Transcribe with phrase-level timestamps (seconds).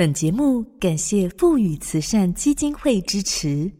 [0.00, 3.70] 本节目感谢富宇慈善基金会支持。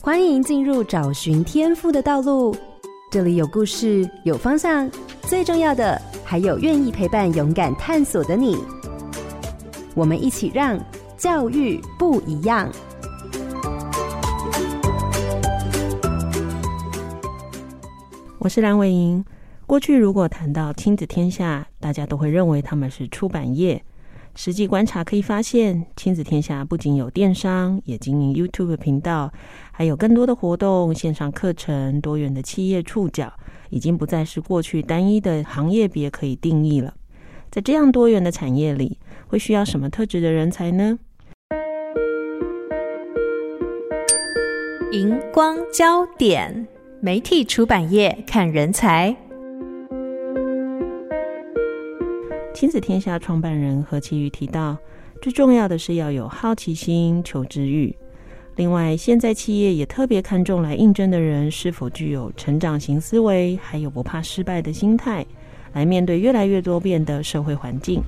[0.00, 2.56] 欢迎进入找寻天赋的道路，
[3.10, 4.90] 这里有故事，有方向，
[5.24, 8.56] 最重要的还有愿意陪伴、勇敢探索的你。
[9.94, 10.82] 我们一起让
[11.18, 12.72] 教育不一样。
[18.38, 19.22] 我是蓝伟莹。
[19.68, 23.84] 过去如果谈到亲子天下，大家都会认为他们是出版业。
[24.34, 29.30] 实际观察可以发现，亲子天下不仅有电商，也经营 YouTube 频道，
[29.70, 33.30] 还有更多的活动、线上课程、多元的企业触角，
[33.68, 36.94] 已经不再是过去单一的行业别可以定义了。
[37.50, 40.98] 在这样多元的产业里，会需要什么特质的人才呢？
[44.92, 46.66] 荧光焦点，
[47.02, 49.14] 媒体出版业看人才。
[52.58, 54.76] 亲子天下创办人何其瑜提到，
[55.22, 57.94] 最重要的是要有好奇心、求知欲。
[58.56, 65.24] 另外，现在企业也特别看重来应征的人是否具有成长型思维，还有不怕失败的心态，
[65.72, 68.02] 来面对越来越多变的社会环境。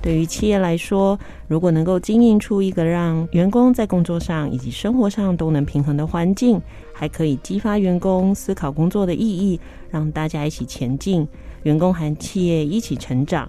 [0.00, 6.58] 对于企业来说，如果能够经营出一个让员工在工作上以及生活上都能平衡的环境，
[6.94, 11.28] 还可以激发员工思考工作的意义，让大家一起前进。
[11.62, 13.48] 员工和企业一起成长，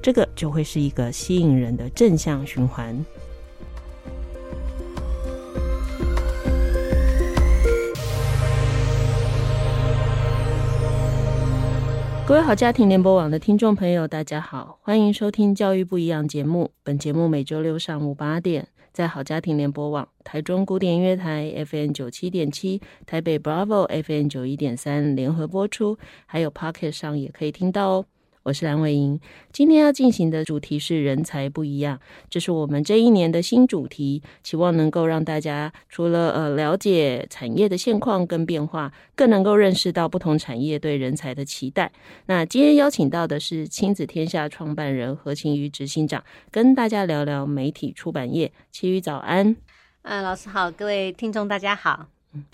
[0.00, 3.04] 这个就会是一个吸引人的正向循环。
[12.26, 16.72] 各位好家庭联播网的听众朋友，大家好，欢迎收听《教育不一样》节目。
[16.82, 18.68] 本节目每周六上午八点，
[18.98, 25.96] 在好家庭联播网、台中古典音乐台 FM 九七点七、台北 Bravo FM 九一点三联合播出，
[26.26, 28.04] 还有 Pocket 上也可以听到哦。
[28.48, 29.20] 我是蓝伟英，
[29.52, 41.92] 今天要进行的主题是人才不一样，这是我们这一年的新主题，期望能够让大家除了呃了解产业的现况跟变化，更能够认识到不同产业对人才的期待。
[42.24, 48.50] 那今天邀请到的是亲子天下创办人何晴瑜执行长，跟大家聊聊媒体出版业。
[48.70, 49.54] 其余早安，
[50.04, 52.46] 嗯，老师好，各位听众大家好，嗯。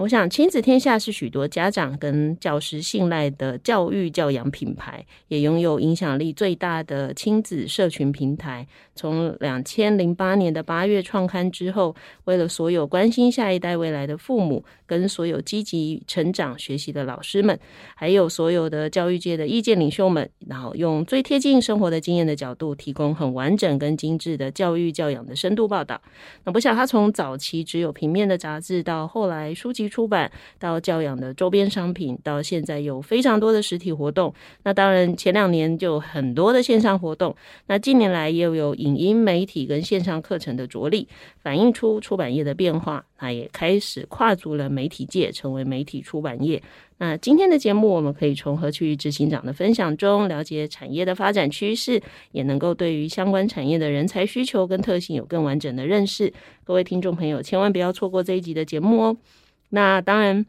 [0.00, 8.64] 我想，亲子天下是许多家长跟教师信赖的教育教养品牌，也拥有影响力最大的亲子社群平台。
[8.94, 17.58] 从两千零八年的八月创刊之后，为了所有关心下一代未来的父母，跟所有积极成长学习的老师们，
[17.96, 26.00] 还有所有的教育界的意见领袖们，然后用最贴近生活的经验的角度，提供很完整跟精致的教育教养的深度报道。
[26.44, 29.87] 那我想，他从早期只有平面的杂志，到后来书籍。
[29.88, 34.32] 出版到教养的周边商品，到现在有非常多的实体活动。
[34.62, 37.34] 那当然，前两年就很多的线上活动。
[37.66, 41.08] 那近年来又有影音媒体跟线上课程的着力，
[41.42, 43.04] 反映出出版业的变化。
[43.20, 46.62] 那也开始跨足了媒体界，成为媒体出版业。
[47.00, 52.00] 那今天的节目，我们可以从何其瑜执行长的分享中了解产业的发展趋势，
[52.32, 56.32] 也能够对于相关产业的人才需求跟特性有更完整的认识。
[56.64, 59.16] 各位听众朋友，千万不要错过这一集的节目哦。
[59.70, 60.44] 那当然，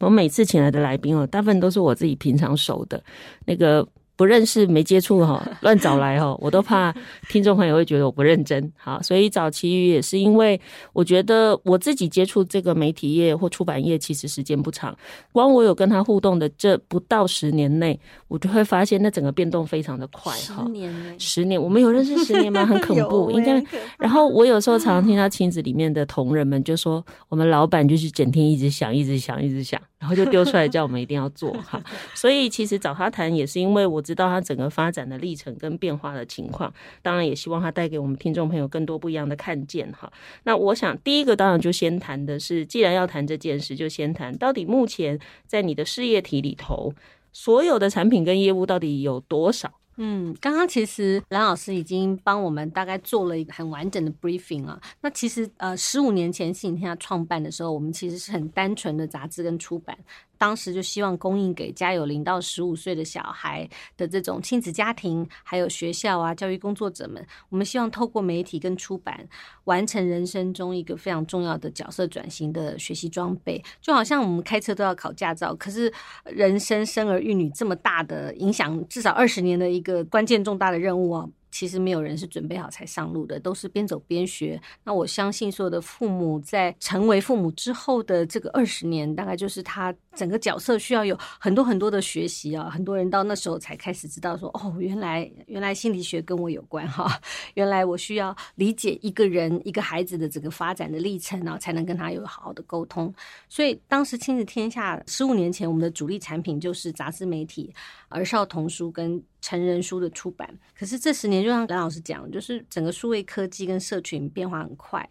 [0.00, 3.02] 我每次请来的来宾哦，大部分都是我自己平常熟的
[3.46, 3.86] 那个。
[4.16, 6.94] 不认识、没接触哈， 乱找来哈，我都怕
[7.28, 8.72] 听众朋友会觉得我不认真。
[8.76, 10.60] 好，所以找其瑜也是因为
[10.92, 14.96] 我觉得我自己接触这个媒体业或出版业其实时间不长，
[15.32, 17.98] 光我有跟他互动的这不到十年内，
[18.28, 20.62] 我就会发现那整个变动非常的快哈。
[20.64, 22.64] 十年，十年，我们有认识十年吗？
[22.64, 23.60] 很恐怖， 应该。
[23.98, 31.82] 然后 我有时候常常听到亲子里面的同仁们就说，我们老板就是整天一直想、一直想、一直想，然后就丢出来叫我们一定要做哈。
[32.14, 34.03] 所以其实找他谈也是因为我。
[34.04, 36.72] 知道他整个发展的历程跟变化的情况，
[37.02, 40.12] 当然也希望他带给我们听众朋友更多不一样的看见哈。
[40.44, 46.92] 那我想第一个当然就先谈的是，既然要谈这件事，就先谈到底目前在你的事业体里头，
[47.32, 49.72] 所有的产品跟业务到底有多少？
[49.96, 54.76] 嗯，刚刚其实蓝老师已经帮我们大概做了一个很完整的 briefing 啊。
[55.02, 59.96] 那其实呃，十五年前信天下创办的时候，我们其实是很单纯的杂志跟出版。
[60.44, 69.26] 当时就希望供应给家有零到十五岁的小孩的这种亲子家庭，还有学校啊，教育工作者们，我们希望透过媒体跟出版，
[69.64, 73.64] 完成人生中一个非常重要的角色转型的学习装备。
[73.80, 75.90] 就好像我们开车都要考驾照，可是
[76.26, 81.26] 人生生儿育女这么大的影响，至少二十年的一个关键重大的任务啊。
[81.54, 84.60] 其实没有人是准备好才上路的，都是边走边学。
[84.82, 92.68] 那我相信所有的父母在成为父母之后的这个二十年，大概就是他整个角色需要有很多很多的学习啊。
[92.68, 97.20] 很多人到那时候才开始知道说，哦，原来原来心理学跟我有关哈，
[97.54, 103.14] 原来我需要理解一个人一个孩子的整个发展的历程啊，才能跟他有好好的沟通。
[103.48, 107.72] 所以当时亲子天下十五年前，我们的主力产品就是杂志媒体、
[108.14, 110.58] 儿少童书跟成人书的出版。
[110.74, 115.08] 可是这十年，就像蓝老师讲，就是整个数位科技跟社群变化很快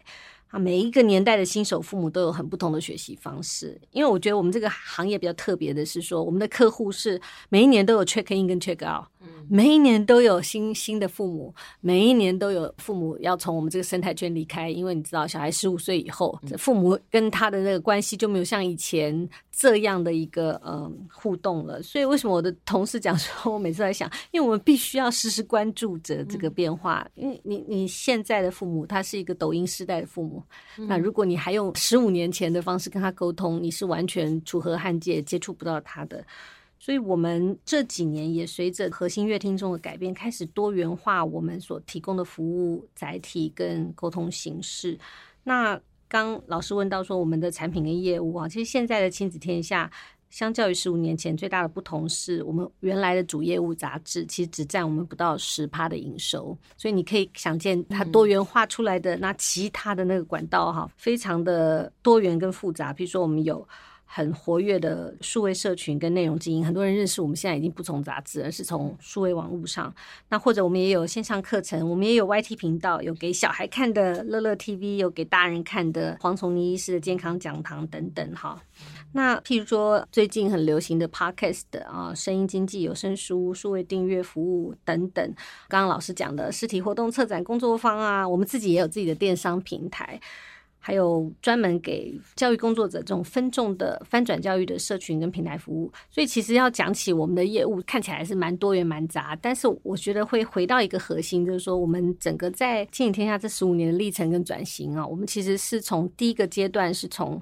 [0.54, 3.76] 啊，每一个年代的新手父母都有很不同的学习方式。
[3.90, 9.06] 因为我觉得我们这个行业比较特别的是说，我们的客户是每一年都有 check in 跟 check out。
[9.48, 21.82] 每一年都有新新的父母，每一年都有父母要从我们这个生态圈离开，因为你知道，小孩十五岁以后，父母跟他的那个关系就没有像以前这样的一个嗯互动了。
[21.82, 27.06] 所以，为什么我的同事讲说，我每次在想，因为我们必须要时时关注着这个变化。
[27.14, 30.42] 因为你你现在的父母，他是一个抖音时代的父母，
[30.76, 36.24] 那如果你还用十五年前的方式跟他沟通，你是完全楚河汉界，接触不到他的。
[36.78, 44.98] 所以，我们这几年也随着核心乐听众的改变，开始多元化我们所提供的服务载体跟沟通形式。
[45.44, 49.90] 那刚老师问到说，我们的产品跟业务啊，其实现在的亲子天下，
[50.34, 56.58] 相较于十五年前，最大的不同是我们原来的主业务杂志，其实只占我们不到十趴的营收。
[56.76, 62.92] 所以你可以想见，它多元化出来的那其他的那个管道哈，非常的多元跟复杂。
[62.92, 63.64] 比如说，我们有。
[64.06, 69.92] 很活跃的数位社群跟内容经营，很多人认识我们现在已经不从杂志，而是从数位网络上。
[70.28, 78.62] 那或者我们也有线上课程，我们也有 YT 频道，有给小孩看的乐乐 TV，有给大人看的黄崇尼医师的健康讲堂等等哈。
[79.16, 85.24] 那譬如说最近很流行的 Podcast 啊，声音经济有声书、数位订阅服务等等。
[85.68, 90.20] 刚刚老师讲的实体活动策展工作坊啊，我们自己也有自己的电商平台。
[90.86, 107.40] 还有专门给教育工作者这种分众的翻转教育的社群跟平台服务，所以其实要讲起我们的业务，看起来是蛮多元蛮杂，但是我觉得会回到一个核心，就是说我们整个在亲子天下这十五年的历程跟转型啊，我们其实是从第一个阶段是从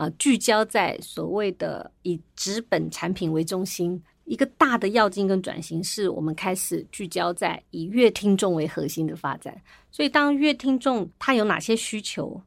[0.00, 9.60] 呃聚焦在所谓的以直本产品为中心，一个大的要进跟转型，是我们开始聚焦在以乐听众为核心的发展。
[9.90, 12.40] 所以当乐听众他有哪些需求？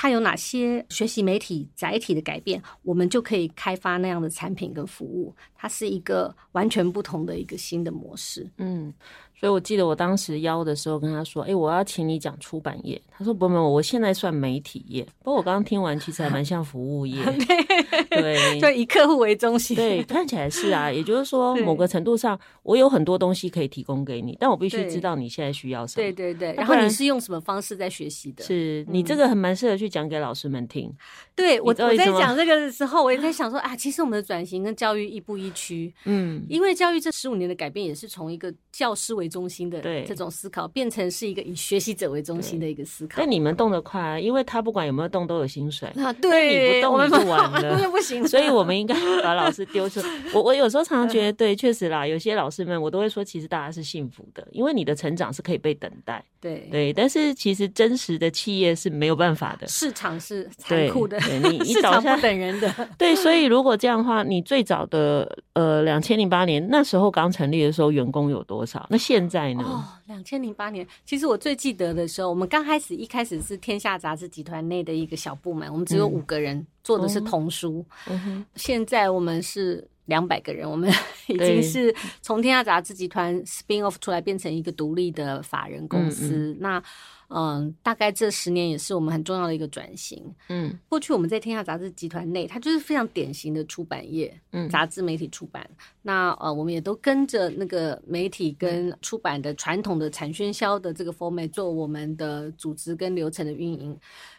[0.00, 5.34] 它有哪些学习媒体载体的改变，我们就可以开发那样的产品跟服务。
[5.56, 8.48] 它是一个完全不同的一个新的模式。
[8.58, 8.94] 嗯。
[9.40, 17.22] 所以，我记得我当时邀的时候，跟他说：“哎、欸，我要请你讲出版业。”他说：“不，不，我现在算媒体业。”不过我刚刚听完，其实还蛮像服务业。
[18.10, 19.76] 对， 就以客户为中心。
[19.76, 20.90] 对，看起来是啊。
[20.90, 26.02] 也就是说，某个程度上，我有很多东西可以提供给你，但我必须知道你现在需要什么。
[26.02, 26.52] 对对对。
[26.54, 28.42] 然后你是用什么方式在学习的？
[28.42, 30.92] 是你这个很蛮适合去讲给老师们听。
[31.36, 35.94] 对，我我在讲这个的时候，我也在想说啊，其实我们的转型跟教育亦步亦趋。
[36.06, 43.16] 嗯，因为教育这十五年的改变，也是从一个教师为中心的这种思考，变成是一个以学习者为中心的一个思考。
[43.18, 45.90] 但你们动得快啊，因为他不管有没有动都有薪水。
[45.94, 48.26] 那，对，你不动就完了， 不行。
[48.26, 50.00] 所以我们应该把老师丢出。
[50.32, 56.24] 我我有时候常常觉得，对，确实啦，有些老师们我都会说，其实大家是幸福的，因为你的成长是可以被等待。
[56.40, 62.72] 对对，但是其实真实的企业是没有办法的，市场是残酷的，对你你 找不等人的。
[62.96, 68.86] 对，所以如果这样的话，你最早的呃两千零八年那时候刚成立的时候，员工有多少？
[68.88, 69.62] 那现在呢？
[69.64, 77.82] 哦，两千零八年，其实我最记得的时候，我们刚开始一开始是天下杂志集团内的一个小部门，我们只有五个人，做的是童书。
[78.06, 79.88] 嗯哼，现在我们是。
[80.08, 80.90] 两百个人，我们
[81.28, 86.28] 已经是从天下杂志集团 spin off 出来，变成一个独立的法人公司。
[86.28, 86.82] 嗯嗯那，
[87.28, 90.22] 嗯，大概这十年也是我们很重要的一个转型。
[90.48, 95.68] 嗯，过去我们在天下杂志集团内，它就是非常典型的出版业，嗯，杂志媒体出版。
[96.02, 103.98] 那呃，我们也都跟着那个媒体跟出版的传统的产宣销的这个 format 做我们的组织跟流程的运营。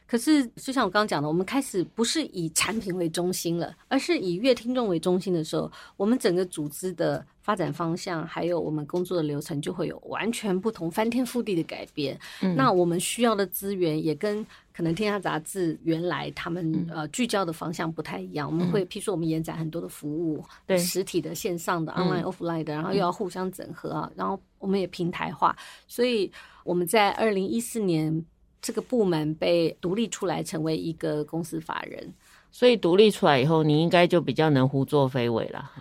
[0.09, 12.19] 可是，就像我刚刚讲的，我们开始不是以产品为中心了，而是以乐听众为中心的时候，我们整个组织的发展方向，还有我们工作的流程，就会有完全不同、翻天覆地的改变。
[12.41, 18.49] 嗯、那我们需要的资源也跟可能天下杂志原来他们、嗯、呃聚焦的方向不太一样。
[18.49, 25.55] 我们会，譬如说，我们延展很多的服务，对、嗯、实体的、线上的、online、offline 的，然后又要互相整合啊，然后我们也平台化，
[25.87, 26.31] 所以
[26.63, 28.25] 我们在二零一四年。
[28.61, 32.13] 这个部门被独立出来，成为一个公司法人。
[32.51, 35.71] 所以独立出来以后，你应该就比较能胡作非为了。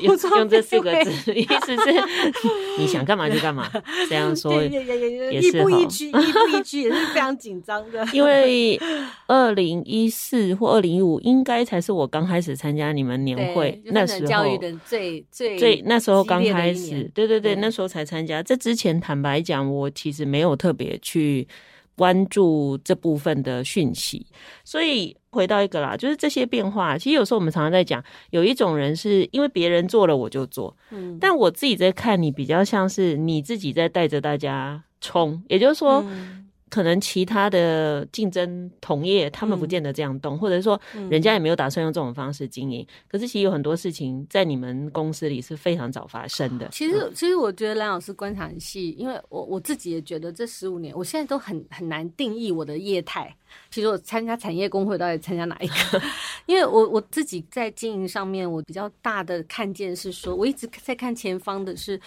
[0.00, 1.92] 用用这四个字，意思是
[2.80, 3.70] 你想干嘛就干嘛。
[4.08, 8.02] 这样说也是一步一趋，一步一趋也是非常紧张的。
[8.14, 8.80] 因为
[9.26, 18.42] 二零一四或二零一五，应该才是我刚开始参加你们年会那时候，教育的最最最那时候刚开始，对对对，那时候才参加。
[18.42, 21.46] 这之前坦白讲，我其实没有特别去。
[21.96, 24.26] 关注这部分的讯息，
[24.64, 26.96] 所以回到一个啦，就是这些变化。
[26.98, 36.04] 其实有时候我们常常在讲，有一种人是因为别人做了我就做，嗯，但我自己在看你，比较像是你自己在带着大家冲，也就是说。
[36.08, 36.40] 嗯
[36.70, 42.82] 可能其他的竞争同业，他们不见得这样动，嗯、或者说人家也没有打算用这种方式经营。
[42.82, 46.68] 嗯、可是其实有很多事情在你们公司里是非常早发生的。
[46.72, 53.32] 其实，嗯、其实我觉得蓝老师观察很细，因为我我自己也觉得这十五年，我现在都很很难定义我的业态。
[53.70, 56.02] 其实我参加产业工会到底参加哪一个？
[56.46, 62.00] 因为我我自己在经营上面，我比较大的看见是说，我一直在看前方的是。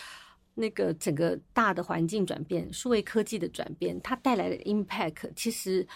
[0.60, 5.88] 那个整个大的环境转变，数位科技的转变，它带来的 impact 其实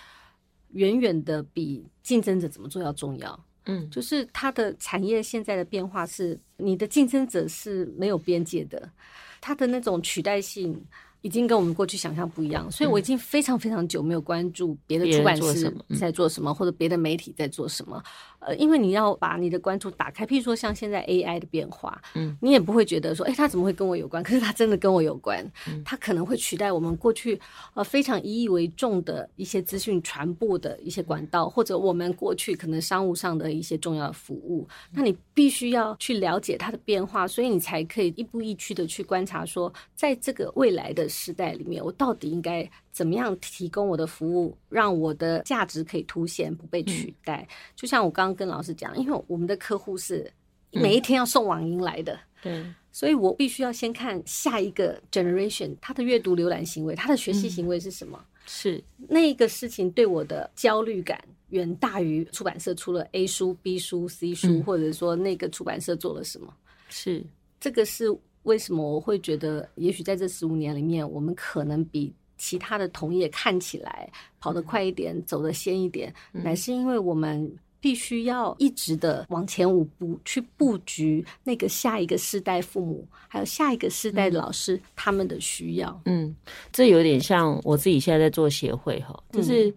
[0.74, 3.46] 远远的比竞争者怎么做要重要。
[3.65, 8.91] 嗯，就是它的产业现在的变化是，你的竞争者是没有边界的，
[9.39, 10.80] 它的那种取代性。
[11.22, 18.01] 已经跟我们过去想象不一样，所以我已经非常非常久没有关注别的出版社在做什么，或者别的媒体在做什么。
[18.40, 24.24] 呃，因为你要把你的关注打开，譬如说像现在 AI 的变化，嗯，你也不会觉得说，哎，它怎么会跟我有关？
[24.24, 25.46] 可是它真的跟我有关，
[25.86, 27.40] 它可能会取代我们过去
[27.75, 34.68] 呃非常以以为重的一些资讯传播的一些管道，或者我们过去可能商务上的一些重要的服务。
[34.92, 41.11] 那你必须要去了解它的变化，所以你才可以一步一趋的去观察说，在这个未来的。
[41.12, 47.48] 时代里面，我到底应该怎么样提供我的服务，让我的价值可以凸显，不被取代？
[47.48, 50.32] 嗯、就像我刚刚跟老师讲，因为我们的客户是
[50.72, 58.18] 每一天要送网银来的，对、嗯，所以我必须要先看下一个 generation 他的阅读浏览行为，他的学习行为是什么？
[58.18, 66.51] 嗯、是那个事情对我的焦虑感远大于出版社出了 A 书、B 书、C 书，嗯、或者说那个出版社做了什么？
[66.89, 67.24] 是
[67.60, 68.18] 这个是。
[68.43, 86.01] 为什么我会觉得，也许在这十五年里面，我们可能比其他的同业看起来跑得快一点，嗯、走得先一点，乃是因为我们必须要一直的往前五步去布局那个下一个世代父母，还有下一个世代的老师、嗯、他们的需要。
[86.05, 86.36] 嗯，
[86.71, 89.74] 这有点像我自己现在在做协会哈，就是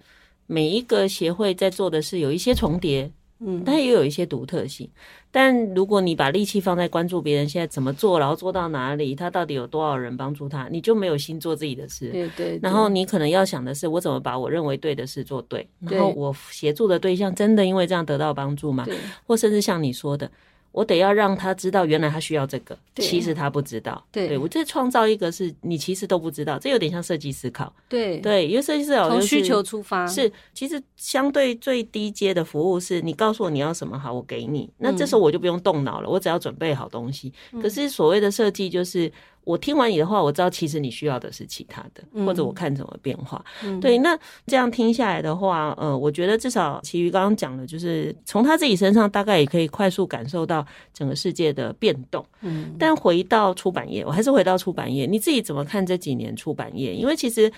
[0.47, 3.11] 每一个协会在做的是有一些重叠。
[3.41, 4.89] 嗯，但也有一些独特性。
[5.37, 12.09] 但如果你把力气放在关注别人现在怎么做，然后做到哪里，他到底有多少人帮助他，你就没有心做自己的事。
[12.11, 12.61] 对对。
[12.63, 18.87] 然后你可能要想的是，我怎么把我认为对的事做对，然后我协助的对象真的因为这样得到帮助吗？
[19.27, 20.31] 或甚至像你说的。
[20.75, 24.05] 我得要让他知道，原来他需要这个，其实他不知道。
[24.11, 27.73] 对，对我这创造一个是你其实都不知道，这有点像设计思考。
[27.89, 34.69] 对对，因为设计思考从需求出发，是其实相对最低阶的服务是你告诉我你要什么好，我给你。
[34.79, 37.33] 那这时候我就不用动脑了，我只要准备好东西。
[37.53, 39.11] 嗯、可是所谓的设计就是。
[39.45, 43.45] 我听完你的话，我知道其实你需要的是其他的，或者我看怎么变化。
[43.63, 52.25] 嗯、对，那这样听下来的话，呃，我觉得至少其余刚刚讲的，就是从他自己身上大概也可以快速感受到整个世界的变动。
[52.41, 56.95] 嗯，但回到出版业，我还是回到出版业，你自己怎么看这几年出版业？
[56.95, 57.53] 因为其实。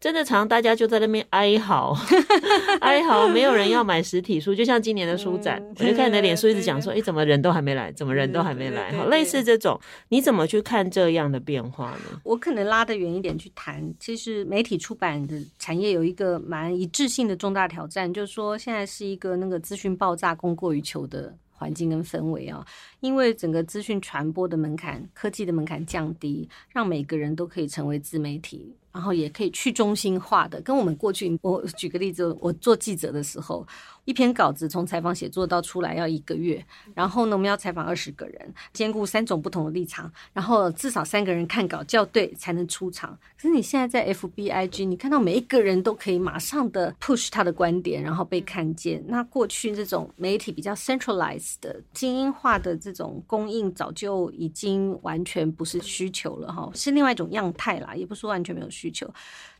[0.00, 1.92] 真的，常常大家就在那边哀嚎，
[2.80, 4.54] 哀嚎，没有人要买实体书。
[4.54, 7.90] 就像今年的书展，嗯、我就看你的脸书一直讲说，哎，怎么人都还没来？
[7.90, 8.92] 怎么人都还没来？
[8.92, 9.78] 好，类似这种，
[10.10, 12.20] 你怎么去看这样的变化呢？
[12.22, 22.64] 我可能拉得远一点去谈，其实媒体出版的产业有一个蛮一致性的重大挑战，就是说现在是一个那个资讯爆炸、供过于求的环境跟氛围啊，
[23.00, 28.76] 因为整个资讯传播的门槛、科技的门槛降低，让每个人都可以成为自媒体。
[28.92, 33.66] 然后也可以去中心化的，跟我们过去，我举个例子，我做记者的时候。
[34.08, 43.14] 一篇稿子从采访写作到出来要一个月，然后呢，我们要采访二十个人，兼顾三种不同的立场，然后至少三个人看稿校对才能出场。
[43.36, 49.04] 可是你现在在 FBIG，你看到每一个人都可以马上的 push 他的观点，然后被看见。
[49.08, 59.06] 那过去这种媒体比较 centralized 的精英化的这种供应，早就已经完全不是需求了哈，是另外一种样态啦，也不是说完全没有需求。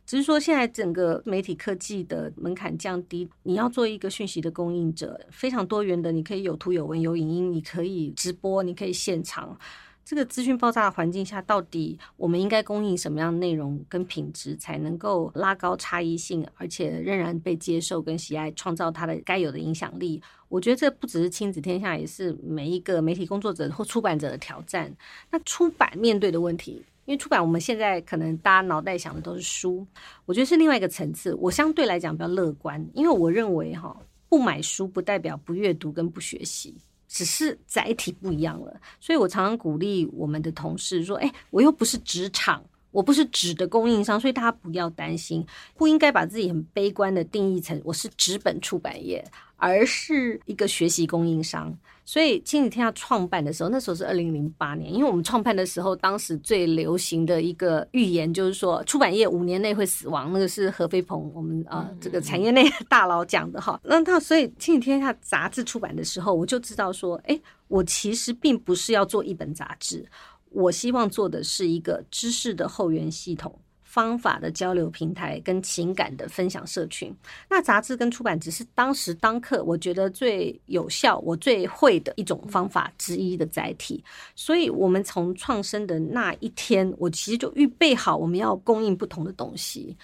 [0.09, 9.55] 只是说，现在整个媒体科技的门槛降低，你要做一个讯息的供应者，非常多元的，你可以有图有文有影音，你可以直播，你可以现场。
[10.03, 20.19] 这个资讯爆炸的环境下，到底我们应该供应什么样的内容跟品质，才能够拉高差异性，而且仍然被接受跟喜爱，创造它的该有的影响力？
[20.47, 24.91] 我觉得这不只是亲子天下，也是每一个媒体工作者或出版者的挑战。
[25.29, 29.83] 那出版面对的问题，因为出版我们现在可能大家脑袋想的都是书，
[30.27, 31.33] 我觉得是另外一个层次。
[31.33, 36.77] 我相对来讲比较乐观，因为我认为哈，不买书不代表不阅读跟不学习。
[37.07, 45.43] 只是载体不一样了，所以我常常鼓励我们的同事说：“哎，我又不是职场，我不是纸的供应商，所以大家不要担心，
[45.75, 49.25] 不应该把自己很悲观的定义成我是纸本出版业。”
[49.59, 54.91] 而是一个学习供应商，所以亲子天下创办的时候，那时候是二零零八年。
[54.91, 60.31] 因为我们创办的时候，当时最流行的一个预言就是说，出版业五年内会死亡。
[60.31, 63.79] 那个是何飞鹏，我们啊、呃、这个产业内大佬讲的哈。
[63.83, 70.05] 那他所以亲子天下杂志出版的时候，我就知道说，哎，我其实并不是要做一本杂志，
[70.51, 73.53] 我希望做的是一个知识的后援系统。
[73.99, 77.13] 方法的交流平台跟情感的分享社群，
[77.49, 84.01] 那杂志跟出版只是当时当刻我觉得最有效、我最会的一种方法之一的载体。
[84.35, 89.97] 所以，我们从创生的那一天，我其实就预备好我们要供应不同的东西。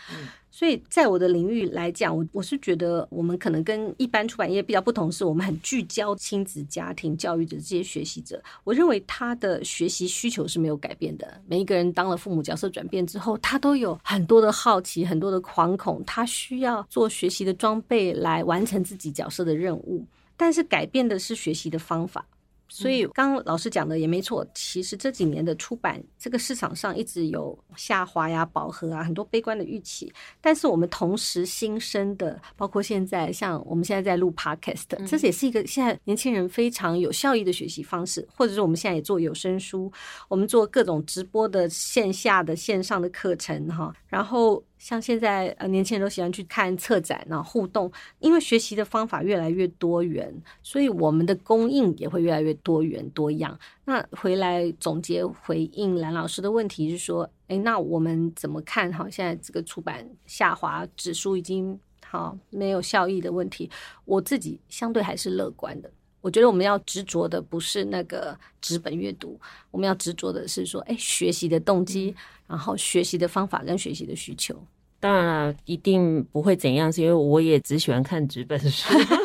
[0.56, 8.42] 所以在我的领域来讲，我我是觉得我们可能跟一般出版业比较不同，是我们很聚焦亲子家庭教育的这些学习者。
[8.64, 11.42] 我认为他的学习需求是没有改变的。
[11.46, 20.06] 每一个人当了父母角色转变之后，他都有很多的好奇，很多的惶恐，他需要做学习的装备来完成自己角色的任务。
[20.38, 22.26] 但是改变的是学习的方法。
[22.68, 24.46] 所以，刚刚老师讲的也没错。
[24.54, 30.12] 其实这几年的出版这个市场上一直有下滑呀、饱和啊，很多悲观的预期。
[30.42, 38.28] 但是我们同时新生的，包括现在像我们现在在录 Podcast，这也是一个现在年轻人非常有效益的学习方式。
[38.36, 39.92] 或者是我们现在也做有声书，
[40.28, 44.64] 我们做各种直播的线下的线上的课程哈，然后。
[44.78, 53.58] 像现在呃，年轻人都喜欢去看策展，然后互动，因为学习的方法越来越多元，所以我们的供应也会越来越多元多样。
[53.86, 58.92] 那回来总结回应蓝老师的问题是说，诶，那我们怎么看？
[58.92, 63.70] 哈，现在这个出版下滑指数已经好没有效益的问题，
[64.04, 65.90] 我自己相对还是乐观的。
[66.26, 69.40] 我觉得我们要执着的不是那个纸本阅读，
[69.70, 72.16] 我们要执着的是说，哎，学习的动机，
[72.48, 74.60] 然后学习的方法跟学习的需求。
[75.00, 78.92] 当然了，一定不会怎样，是因为我也只喜欢看纸本书。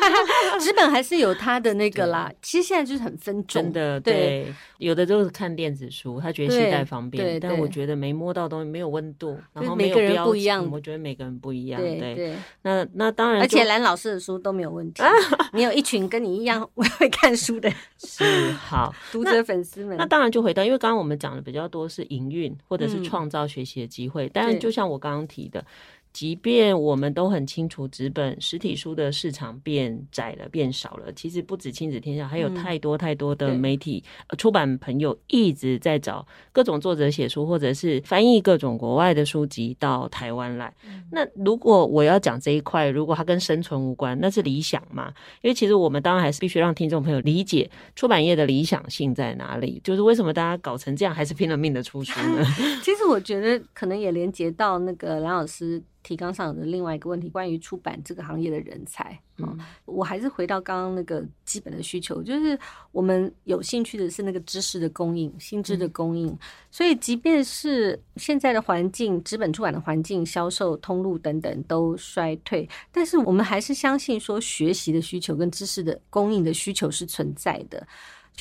[0.61, 11.81] 纸本还是有它的那个啦，其实现在就是很分众真的对，对，有的都是看电子书，他觉得携带方便，但我觉得没摸到东西，没有温度，然后没有标记，每个人不一样，我觉得每个人不一样。
[11.81, 15.03] 对对，对，那那当然，而且蓝老师的书都没有问题，
[15.53, 20.03] 你有一群跟你一样会看书的， 是好 读者粉丝们那。
[20.03, 25.63] 那当然就回到，因为刚刚我们讲的比较多是营运或者是创造学习的机会，但、嗯、是就像我刚刚提的。
[26.13, 41.03] 即便我们都很清楚纸本实体书的市场变窄了、变少了，其实不止亲子天下，还有太多太多的媒体、嗯、出版朋友一直在找各种作者写书，或者是翻译各种国外的书籍到台湾来、嗯。
[41.11, 45.13] 那如果我要讲这一块，如果它跟生存无关，那是理想嘛？
[45.41, 52.45] 因为其实我们当然还是必须让听众朋友理解出版业的理想性在哪里，就是为什么大家搞成这样，还是拼了命的出书呢？
[52.83, 55.81] 其实我觉得可能也连接到那个蓝老师。
[56.03, 59.03] 提纲上的另外一个问题，关于出版这个行业的人才
[59.37, 62.57] 啊、嗯，我还是回到刚刚那个基本的需求，就是
[62.91, 66.27] 我们有兴趣的是那个知识的供应、新知的供应。
[66.27, 77.87] 嗯、所以，即便是现在的环境、纸本出版的环境、销售通路等等都衰退，但是我们还是相信说，学习的需求跟知识的供应的需求是存在的。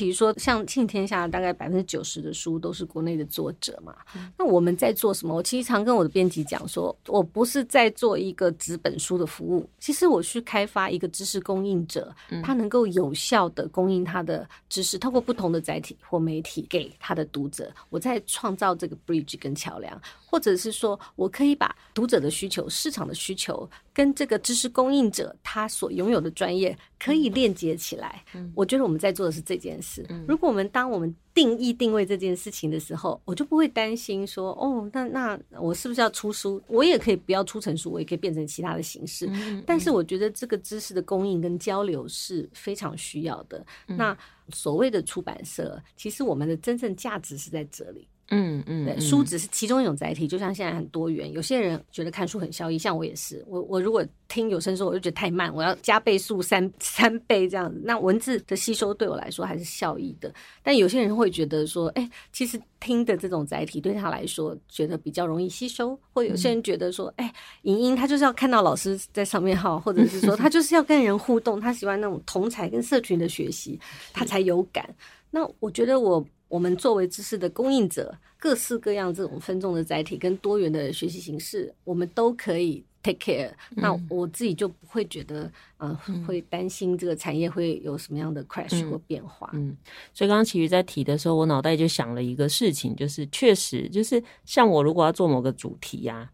[0.01, 3.95] 比如说，像《庆天下》，大概百分之九十的书都是国内的作者嘛。
[4.39, 5.35] 那我们在做什么？
[5.35, 12.11] 我其实常跟我的编辑讲说，我不是在做一个纸本书的服务，其实我去开发一个知识供应者，
[12.43, 17.71] 他能够有效的供应他的知识，透过不同的载体或媒体给他的读者。
[17.91, 28.25] 我在创造这个 bridge 跟桥梁，或者是说我可以把读者的需求、市场的需求跟这个知识供应者他所拥有的专业可以链接起来。
[28.55, 30.07] 我觉得我们在做的是这件事。
[30.29, 36.63] 如果我们当我们定义定位这件事情的时候，我就不会担心说，哦，那那我是不是要出书？
[36.69, 39.29] 我也可以不要出成书，我也可以变成其他的形式。
[39.67, 43.67] 但是我觉得这个知识的供应跟交流是非常需要的。
[43.87, 44.17] 那
[44.51, 48.07] 所谓的出版社，其实我们的真正价值是在这里。
[48.31, 51.31] 嗯嗯，对，书只是其中一种载体，就像现在很多元。
[51.33, 53.45] 有些人觉得看书很效益，像我也是。
[53.49, 57.81] 我我如果听有声书，我就觉得太慢，我要加倍速三 三倍这样子。
[57.85, 60.33] 那文字的吸收对我来说还是效益的。
[60.63, 73.81] 但有些人会觉得说，哎，其实听的这种载体对他来说觉得比较容易吸收，或有些人觉得说，哎，影音他就是要看到老师在上面哈，或者是说他就是要跟人互动，他喜欢那种同才跟社群的学习，
[74.13, 74.89] 他才有感。
[75.33, 76.25] 那我觉得我。
[76.51, 83.51] 我们作为知识的供应者，各式各样这种分众的载体跟多元的学习形式，我们都可以 take care。
[83.71, 89.49] 嗯、那我自己就不会觉得，呃，嗯、会担心这个产业会有什么样的 crash 或变化。
[89.53, 89.77] 嗯，嗯，
[90.13, 96.31] 所以刚刚其余在提的时候，我脑袋就想了一个事情，就是确实，就是像我如果要做某个主题呀、啊。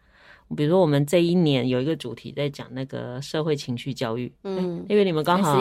[0.55, 5.61] 比如说，我们这一年有一个主题在讲那个社会情绪教育，嗯，因为你们刚好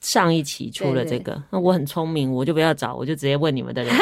[0.00, 3.94] 上一期出了这个，那我很聪明，我就不要找，我就直接问你们的人。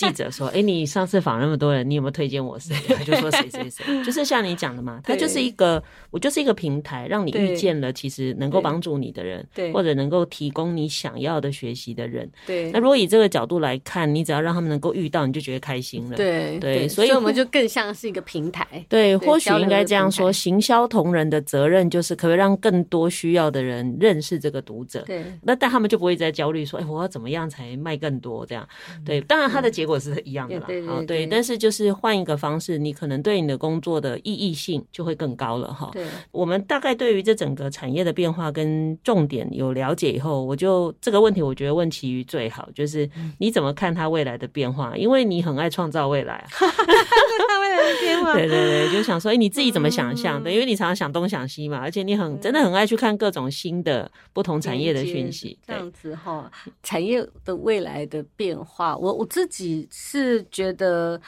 [0.00, 3.84] 记者说： “哎，你上次访那么多人，你有没有推荐我谁？”他就说：“谁谁谁。
[4.02, 12.30] ”就是像你讲的嘛，他就是一个，我就是一个平台，让你遇见了其实能够帮助你的人，对，或者能够提供你想要的学习的人。
[12.46, 12.70] 对。
[12.70, 16.16] 那如果以这个角度来看，你只要让他们能够遇到，你就觉得开心了。
[16.16, 18.66] 对对，所以我们就更像是一个平台。
[18.88, 25.02] 对，或许应该这样说：行销同仁的责任就是可不可以让更多需要的人认识这个读者。
[25.06, 25.24] 对。
[25.42, 28.66] 那但他们就不会再焦虑说：“哎，我要怎么样才卖更多？”这样。
[29.04, 30.00] 对，当然他的结果。
[30.00, 35.90] 是一样的啦，对对对，对，但是就是换一个方式，你可能对你的工作的意义性就会更高了哈。
[35.92, 43.06] 对，我们大概对于这整个产业的变化跟重点有了解以后，我就这个问题，我觉得问其余最好，就是
[43.40, 44.96] 你怎么看它未来的变化？
[44.96, 48.32] 因为你很爱创造未来啊， 它未来的变化。
[48.40, 50.50] 对对对，就想说，哎，你自己怎么想象的？
[50.50, 55.58] 因为你常常想东想西嘛，而且你很真的很爱去看各种新的不同产业的讯息。
[55.66, 56.50] 这样子哈，
[56.82, 59.69] 产业的未来的变化，我我自己。
[59.90, 61.20] 是觉得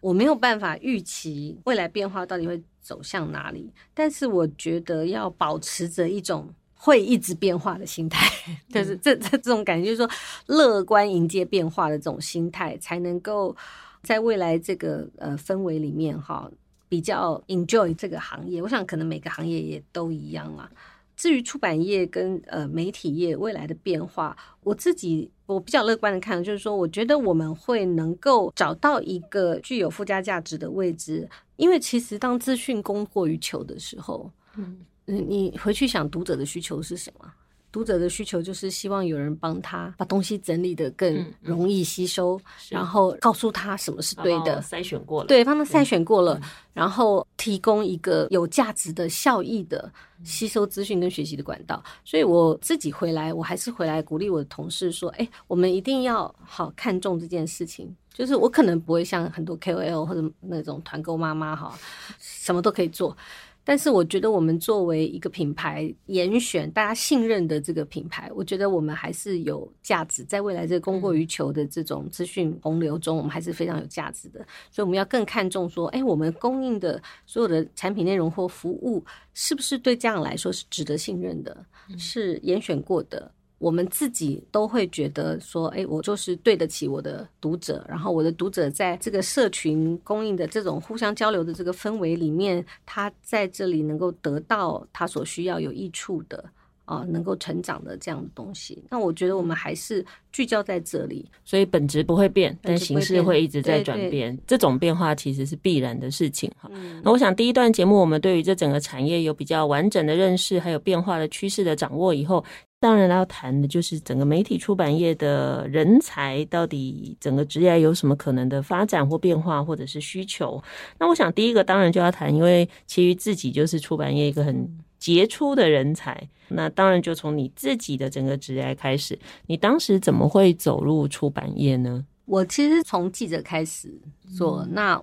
[0.00, 8.28] 我没有办法预期未来变化到底会走向哪里，但是我觉得要保持着一种会一直变化的心态，
[8.68, 10.10] 就是这这这种感觉，就是说
[10.46, 13.56] 乐观迎接变化的这种心态，才能够
[14.02, 16.50] 在未来这个呃氛围里面哈，
[16.88, 18.60] 比较 enjoy 这个行业。
[18.60, 20.70] 我想可能每个行业也都一样啊。
[21.16, 37.32] 至于出版业跟呃媒体业未来的变化，我自己我比较乐观的看，就是说，我觉得我们会能够找到一个具有附加价值的位置，因为其实当资讯供过于求的时候，嗯，你回去想读者的需求是什么？
[37.74, 51.82] 读者的需求就是希望有人帮他把东西整理得更容易吸收，然后告诉他什么是对的，筛选过了，对，帮他筛选过了，嗯、然后提供一个有价值的、效益的吸收资讯跟学习的管道。
[52.04, 57.92] 所以我自己回来，我还是回来鼓励我的同事说：“哎，我们一定要好看重这件事情。
[58.12, 61.76] 就是我可能不会像很多 KOL 或者那种团购妈妈哈，
[62.20, 63.16] 什么都可以做。”
[63.64, 70.22] 但是我觉得，我们作为一个品牌，严选大家信任的这个品牌，我觉得我们还是有价值。
[70.24, 74.46] 在未来这个供过于求的这种资讯洪流中，我们还是非常有价值的。
[74.70, 81.64] 所以我们要更看重说，哎，我们供应的所有的产品内容或服务，是不是对家长来说是值得信任的，
[81.96, 83.32] 是严选过的。
[83.64, 96.44] 我们自己都会觉得说，哎，我就是对得起我的读者，然后我的读者在这个社群供应的这种互相交流的这个氛围里面，他在这里能够得到他所需要有益处的
[96.84, 98.84] 啊，能够成长的这样的东西。
[98.90, 104.38] 那我觉得我们还是聚焦在这里，所以本质不会变，但形式会一直在转变。
[104.46, 106.70] 这种变化其实是必然的事情哈。
[107.02, 112.44] 那我想第一段节目我们对于这整个产业有比较完整的认识，还有变化的趋势的掌握以后。
[112.84, 120.62] 当然要谈的就是整个媒体出版业的人才到底整个职业有什么可能的发展或变化，或者是需求。
[120.98, 124.68] 那我想第一个当然就要谈，因为綺瑜自己就是出版业一个很
[124.98, 126.28] 杰出的人才。
[126.48, 132.04] 那当然就从你自己的整个职业开始，你当时怎么会走入出版业呢？
[132.26, 133.98] 我其实从记者开始
[134.36, 135.02] 做，嗯、那。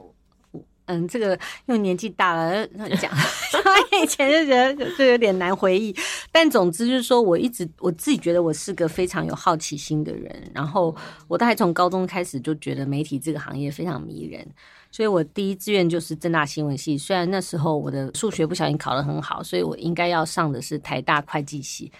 [0.86, 1.34] 嗯，这个
[1.65, 2.67] 因为年纪大了
[3.00, 3.12] 讲，
[4.04, 5.96] 以前就觉得就有点难回忆。
[6.32, 10.52] 但总之就是说，我一直我自己觉得我是个非常有好奇心的人。
[10.54, 10.96] 然后
[11.28, 14.46] 我大概从高中开始就觉得媒体这个行业非常迷人，
[14.91, 16.98] 所以我第一志愿就是政大新闻系。
[16.98, 21.91] 虽然那时候我的数学不小心考得很好，所以我应该要上的是台大会计系。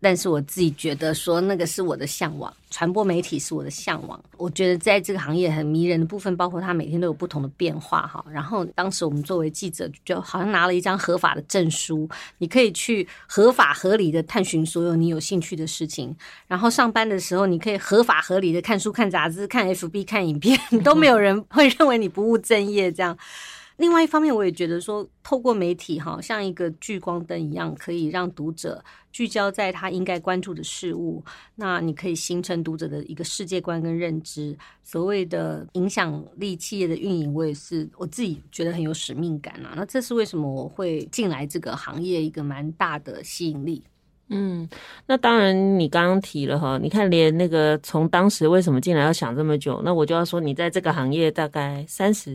[0.00, 4.22] 但是我自己觉得说那个是我的向往，传播媒体是我的向往。
[4.36, 8.24] 我觉得在这个行业很迷人的部分，包括它每天都有不同的变化哈。
[8.30, 16.14] 然后当时我们作为记者，就好像拿了一张合法的证书，你可以去合法合理的探寻所有你有兴趣的事情。
[16.46, 23.16] 然后上班的时候，你可以合法合理的看书、看杂志、看 FB、看影片，都没有人会认为你不务正业这样。
[23.76, 31.22] 另外一方面，我也觉得说，透过媒体哈，像一个聚光灯一样，可以让读者聚焦在他应该关注的事物。
[31.56, 34.56] 那你可以形成读者的一个世界观跟认知。
[34.82, 39.74] 所谓的影响力企业的运营，我也是我自己觉得很有使命感啊。
[39.76, 43.82] 那这是为什么我会进来这个行业一个蛮大的吸引力。
[44.28, 44.66] 嗯，
[45.06, 52.34] 那当然，你刚刚提了哈，你看连那个从当时为什么进来要想这么久，那我就要说，你在这个行业大概三十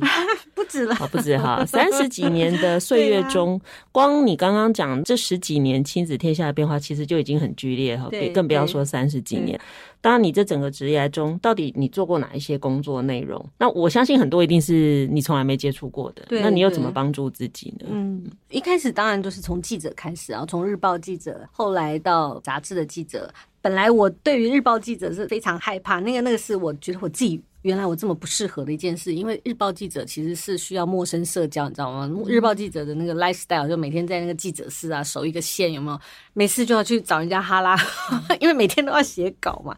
[0.70, 9.60] 止了，不止哈， 三十几年的岁月中，啊、光你刚刚讲这十几年亲子天下的变化，其实就已经很剧烈哈，更不要说三十几年。
[10.02, 13.46] 当然，你这整个职业中，到底你做过哪一些工作内容？
[13.58, 16.24] 那我相信很多一定是你从来没接触过的。
[16.30, 17.88] 对，那你又怎么帮助自己呢？
[17.90, 23.30] 嗯，一开始当然就是从记者开始啊，从日报记者，后来到杂志的记者。
[23.62, 27.42] 本来我对于日报记者是非常害怕，那个那个是我觉得我自己。
[27.64, 32.10] 原来我这么不适合的一件事，因为日报记者其实是需要陌生社交，你知道吗？
[32.26, 36.00] 日报记者的那个 lifestyle 就每天在那个记者室啊，守一个线，有没有？
[36.32, 37.76] 每次就要去找人家哈拉，
[38.40, 39.76] 因为每天都要写稿嘛。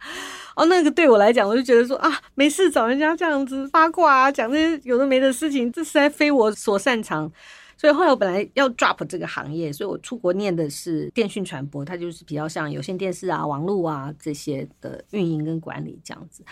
[0.56, 7.32] 哦，那个对我来讲，我就觉得说啊，没事找人家这样子八卦啊，讲这些有的没的事情，这实在非我所擅长。
[7.82, 16.44] 所以后来我本来要 drop 这个行业，所以我出国念的是电讯传播，它就是比较像有线电视啊、网络啊这些的运营跟管理这样子。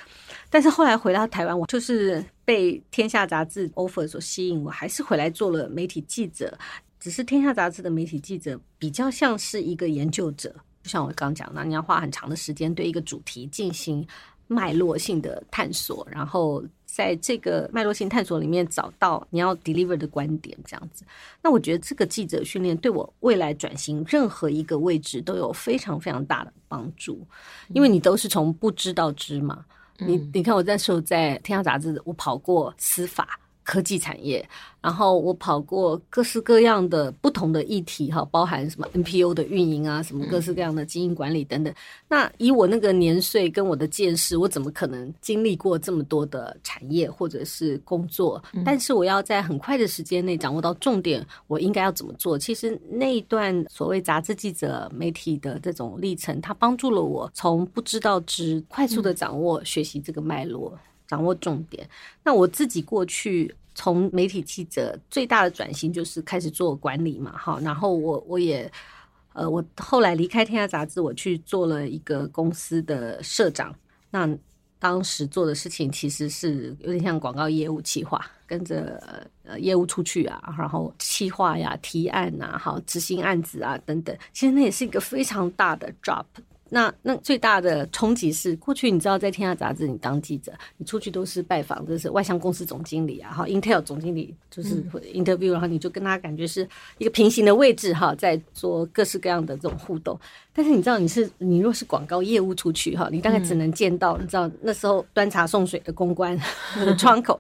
[0.50, 6.58] 但是后来回到台湾，我就是被天下杂志 offer 所吸引，我还是回来做了媒体记者。
[7.00, 10.50] 只是天下杂志的媒体记者比较像是一个研究者，
[10.82, 14.04] 就像我刚讲的，你要花很长的时间对一个主题进行
[14.48, 16.64] 脉络性的探索，然后。
[16.92, 21.06] 在这个脉络性探索里面找到你要 deliver 的观点，这样子。
[21.42, 27.26] 那我觉得这个记者训练对我未来转型任何一个位置都有非常非常大的帮助，
[27.74, 29.64] 因为你都是从不知到知嘛。
[30.00, 33.40] 你你看我那时候在天下杂志，我跑过司法。
[33.70, 34.44] 科技产业，
[34.82, 41.72] 然后我跑过各式各样的不同的议题，哈，包含什么 NPO 的运营啊，什么各式各样的经营管理等等。
[42.08, 48.44] 那以我那个年岁跟我的见识，我怎么可能经历过这么多的产业或者是工作？
[48.66, 52.40] 但是我要在很快的时间内掌握到重点，我应该要怎么做？
[52.40, 60.76] 其实那一段所谓杂志记者媒体的这种历程，它帮助了我从不知道知，快速的掌握学习这个脉络。
[61.10, 61.90] 掌握重点。
[62.24, 67.60] 那我自己过去从媒体记者最大的转型就是开始做管理嘛，哈。
[67.64, 68.72] 然后我我也
[69.34, 73.76] 呃，我后来离开天下杂志，我去做了一个公司的社长。
[74.12, 74.30] 那
[74.78, 79.02] 当时做的事情其实是有点像广告业务企划，跟着
[79.44, 84.16] 呃业务出去啊，然后企划呀、提案呐、啊，好执行案子啊等等。
[84.32, 86.24] 其实那也是一个非常大的 job。
[86.70, 100.20] 那那最大的冲击是，过去你知道在天下杂志，你当记者，你出去都是拜访，就是外向公司总经理啊，哈，Intel 总经理就是 interview，然后你就跟他感觉是一个平行的位置哈，在做各式各样的这种互动。
[100.54, 106.40] 但是你知道，你是你若是广告业务出去哈，你大概只能见到你知道那时候端茶送水的公关
[106.86, 107.40] 的窗口。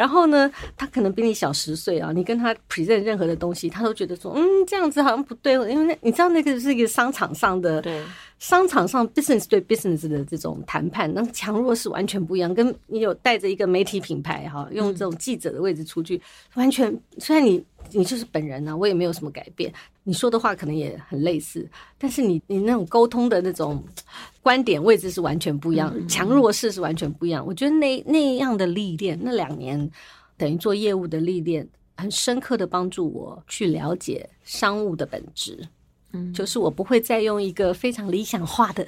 [0.00, 8.02] 然后呢，他可能比你小十岁啊，你跟他 present 任何的东西，他都觉得说，嗯，这样子好像不对，因为那你知道那个是一个商场上的，对，
[8.38, 12.54] 商场上 business 对 business 的这种谈判，那强弱是完全不一样。
[12.54, 16.22] 跟你有带着一个媒体品牌哈，用这种记者的位置出去，嗯、
[16.54, 19.70] 完全虽然你你就是本人呢、啊，我也没有什么改变。
[20.10, 21.64] 你说的话可能也很类似，
[21.96, 23.80] 但是你你那种沟通的那种
[24.42, 27.46] 观点位置是完全不一样，强弱势是完全不一样。
[27.46, 29.88] 我觉得那那样的历练，那两年
[30.36, 31.64] 等于做业务的历练，
[31.96, 35.68] 很深刻的帮助我去了解商务的本质。
[36.12, 38.84] 嗯，就是我不会再用一个非常理想化的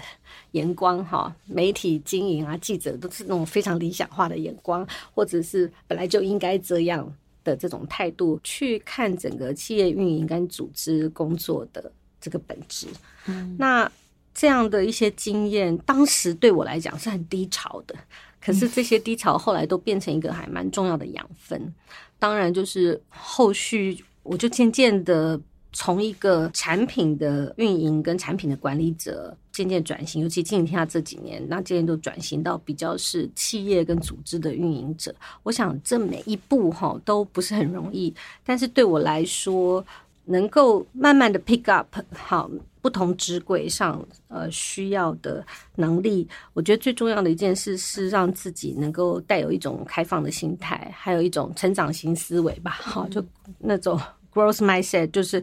[0.50, 7.14] 眼光哈，媒体经营啊，记者都是那种非常理想化的眼光，或者是本来就应该这样。
[7.44, 12.86] 的这种态度去看整个企业运营跟组织工作的这个本质，
[13.26, 13.90] 嗯，那
[14.34, 17.94] 这样的一些经验，当时对我来讲是很低潮的，
[18.40, 21.74] 可是这些低潮后来都变成一个还蛮重要的养分。
[22.18, 25.40] 当然，就是后续我就渐渐的。
[25.72, 35.14] 从一个产品的运营跟产品的管理者渐渐转型，尤其经营天下这几年，那渐渐都转型到比较是企业跟组织的运营者。
[35.42, 39.84] 我想这每一步哈都不是很容易，但是对我来说，
[40.26, 45.44] 能够慢慢的 pick up 好不同职轨上呃需要的
[45.76, 52.72] 能力，我觉得最重要的一件事是让自己能够带有一种开放的心态，还有一种成长型思维吧。
[52.72, 53.24] 好，就
[53.58, 53.98] 那种
[54.32, 55.42] growth mindset，就是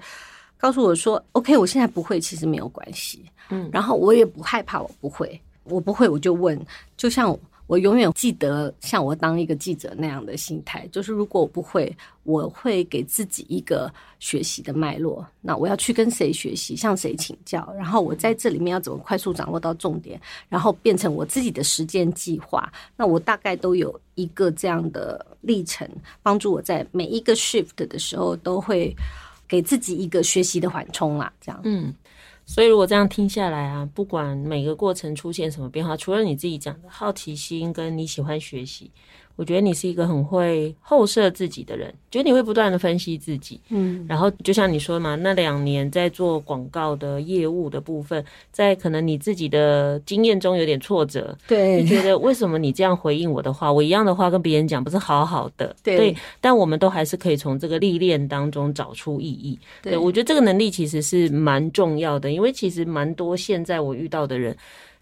[0.58, 3.24] 告诉我说，OK，我现在不会，其实没有关系。
[3.50, 6.60] 嗯，然后我也不害怕，我不会，我不会我就问，
[6.96, 7.38] 就像。
[7.70, 15.24] 我永远记得像我当一个记者那样的心态，就是如果我不会，我会给自己一个学习的脉络。
[15.40, 22.74] 那我要去跟谁学习，向谁请教，然后我在这里面要怎么快速掌握到重点，然后变成我自己的实践计划。
[22.98, 25.88] 那我大概都有一个这样的历程，
[26.24, 28.96] 帮助我在每一个 shift 的时候都会
[29.48, 31.32] 给自己一个学习的缓冲啦。
[31.40, 31.94] 这样，嗯。
[32.50, 38.92] 所以，如果这样听下来啊，不管每个过程出现什么变化，除了你自己讲的好奇心跟你喜欢学习。
[39.40, 48.22] 我觉得你是一个很会后设自己的人，觉得你会不断的分析自己，嗯，然后就像你说嘛，那两年在做广告的业务的部分，
[48.52, 64.54] 在可能你自己的经验中有点挫折，对，你觉得为什么你这样回应我的话，我一样的话跟别人讲不是好好的，对，对，但我们都还是可以从这个历练当中找出意义，对，对，我觉得这个能力其实是蛮重要的，因为其实蛮多现在我遇到的人。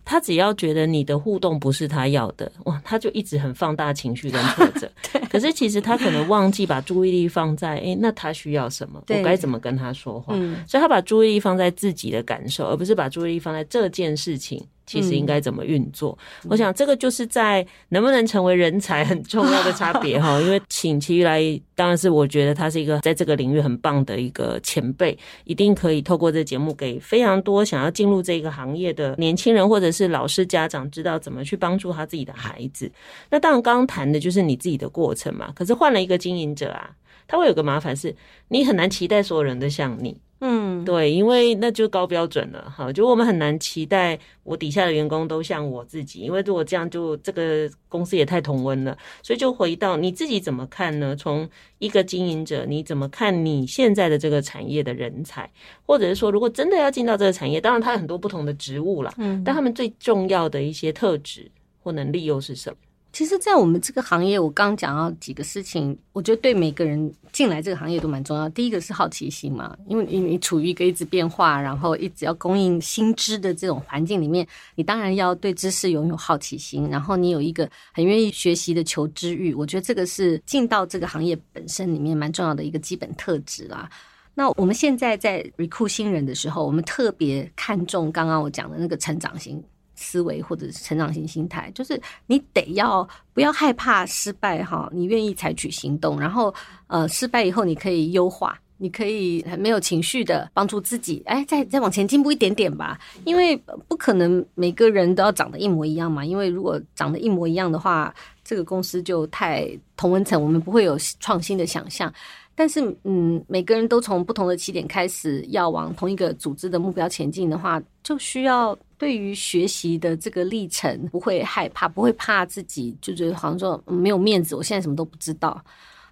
[0.09, 4.89] 他只要觉得你的互动不是他要的，哇，他就一直很放大情绪跟挫折。
[5.29, 9.03] 可是其实他可能忘记把注意力放在，哎、欸，那他需要什么？
[9.09, 10.33] 我该怎么跟他说话？
[10.37, 14.65] 嗯、所以他把注意力放在自己的感受，而不是把注意力放在这件事情。
[14.87, 16.17] 其实应该怎么运作？
[16.43, 20.39] 嗯、我想这个就是在能不能成为人才很重要的差别哈。
[20.41, 21.41] 因为请琦瑜来，
[21.75, 32.89] 当然是我觉得他是一个在这个领域很棒的一个前辈，一定可以透过这个节目给非常多想要进入这个行业的年轻人或者是老师家长知道怎么去帮助他自己的孩子。
[33.29, 35.51] 那当然刚刚谈的就是你自己的过程嘛。
[35.53, 36.89] 可是换了一个经营者啊，
[37.27, 38.15] 他会有个麻烦是，
[38.47, 40.19] 你很难期待所有人都像你。
[40.39, 51.15] 嗯，对，因为那就高标准了哈，就我们很难期待我底下的员工都像我自己，因为如果这样就这个公司也太同温了，所以就回到你自己怎么看呢？
[51.15, 55.49] 从一个经营者，你怎么看你现在的这个产业的人才，
[55.87, 61.49] 或者是说，如果真的要进到这个产业，当然它有很多不同的职务啦，嗯，但他们最重要的一些特质
[61.81, 62.77] 或能力又是什么？
[63.17, 68.47] 其实，在我们这个行业，我刚刚讲到几个事情，我觉得对每个人进来这个行业都蛮重要。
[68.49, 79.51] 第一个是好奇心嘛，因为你你处于一个一直变化，然后一直要供应新知的这种环境里面，你当然要对知识拥有好奇心，然后你有一个很愿意学习的求知欲。
[79.51, 83.89] 我觉得这个是进到这个行业本身里面蛮重要的一个基本特质啦。
[84.35, 89.59] 那我们现在在 recruit 新人的时候，我们特别看重刚刚我讲的那个成长型。
[89.97, 96.53] 思维或者是成长型心态，就是你得要不要害怕失败哈，你愿意采取行动，然后
[96.85, 103.57] 呃失败以后你可以优化，你可以很没有情绪的帮助自己，哎，再再往前进步一点点吧，因为
[103.87, 112.13] 不可能每个人都要长得一模一样嘛，因为如果长得一模一样的话，这个公司就太同温层，我们不会有创新的想象。
[112.55, 118.77] 但是嗯，每个人都从不同的起点开始，要往同一个组织的目标前进的话，就需要。
[118.97, 125.63] 对于学习的这个历程，不会害怕，不会怕自己，就觉得好像说没有面子，我现在什么都不知道。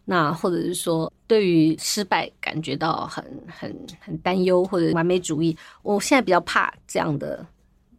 [0.08, 5.58] 那或者是说，对于失败感觉到很很很担忧，或者完美主义。
[5.82, 7.44] 我现在比较怕这样的，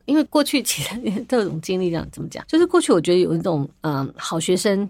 [0.04, 0.94] 因为过去其实
[1.28, 2.44] 这种经历，这样怎么讲？
[2.46, 4.88] 就是过去我觉得有一种嗯好学生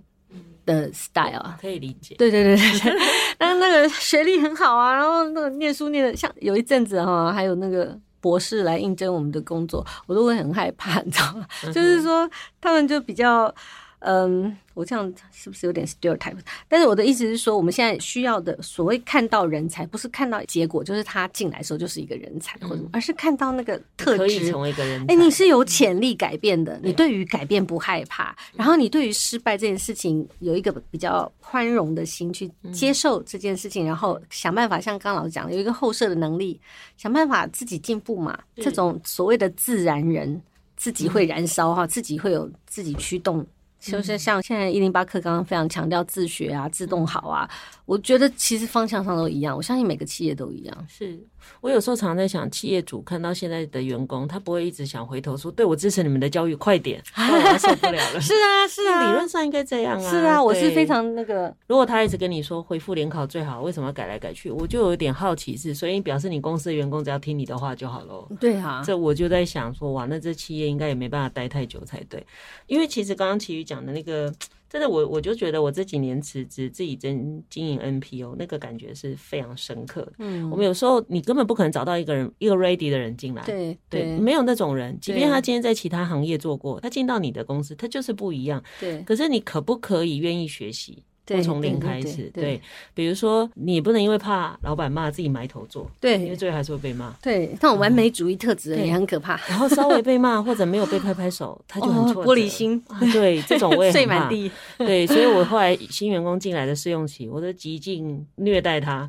[0.66, 2.14] 的 style 啊，可以理解。
[2.16, 2.92] 对对对对对，
[3.38, 7.98] 那 那个学历很好啊，然后那个念书念的像有一阵子哈，还有那个。
[8.20, 11.46] 博士来应征我们的工作，我都会很害怕，你知道吗？
[11.72, 12.28] 就是说，
[12.60, 13.52] 他们就比较，
[14.00, 14.56] 嗯。
[14.76, 16.36] 我这样是不是有点 stereotype？
[16.68, 25.14] 但是我的意思是说，我们现在需要的所谓看到人才，不是看到结果，就是他进来的时候就是一个人才，或者、嗯、而是看到那个特质，可以成为一个人才。
[25.14, 36.60] 哎、欸，你是有潜力改变的，嗯、你对于改变不害怕，嗯、然后你对于失败这件事情有一个比较宽容的心去接受这件事情，嗯、然后想办法，像刚刚老师讲的，有一个后设的能力，
[36.98, 38.38] 想办法自己进步嘛。
[38.56, 40.38] 嗯、这种所谓的自然人，
[40.76, 43.46] 自己会燃烧哈，嗯、自己会有自己驱动。
[43.92, 47.48] 就是像现在一零八课刚刚非常强调自学啊、自动好啊，
[47.84, 49.56] 我觉得其实方向上都一样。
[49.56, 50.86] 我相信每个企业都一样。
[50.88, 51.18] 是
[51.60, 58.18] 我有时候常常在想，企业主看到现在的员工，他不会一直想回头说：“对，我支持你们的教育，快点， 我受不了了。
[58.20, 60.10] ”是啊，是啊， 理论上应该这样啊。
[60.10, 61.54] 是啊，我是非常那个。
[61.68, 64.50] 如果他一直跟你说回复联考最好，为什么要改来改去？
[64.50, 68.28] 我就有点好奇是，所以表示你公司的员工只要听你的话就好喽。
[68.40, 72.24] 对啊，这我就在想说，哇，那这企业应该也没办法待太久才对，
[72.66, 74.32] 因为其实刚刚琦瑜讲的那个。
[74.68, 80.12] 真的，我我就觉得我这几年辞职自己真经营 NPO，那个感觉是非常深刻的。
[80.18, 88.62] 嗯，我们有时候你根本不可能找到一个人一个 ready 的人进来，对对，没有那种人，即便他今天在其他行业做过，他进到你的公司，他就是不一样。
[88.80, 91.04] 对，可是你可不可以愿意学习？
[91.26, 92.60] 对，从零开始，对，
[92.94, 97.12] 比如说你不能因为怕老板骂自己埋头做，对，因为最后还是会被骂。
[97.20, 99.38] 对，那种完美主义特质也很可怕。
[99.50, 102.80] 然后稍微被骂或者没有被拍拍手， 他就很玻璃心。
[103.12, 103.92] 对，这种我也很怕。
[103.98, 104.50] 碎满地。
[104.78, 109.06] 对，所以我后来新员工进来的试用期，我都极尽虐待他。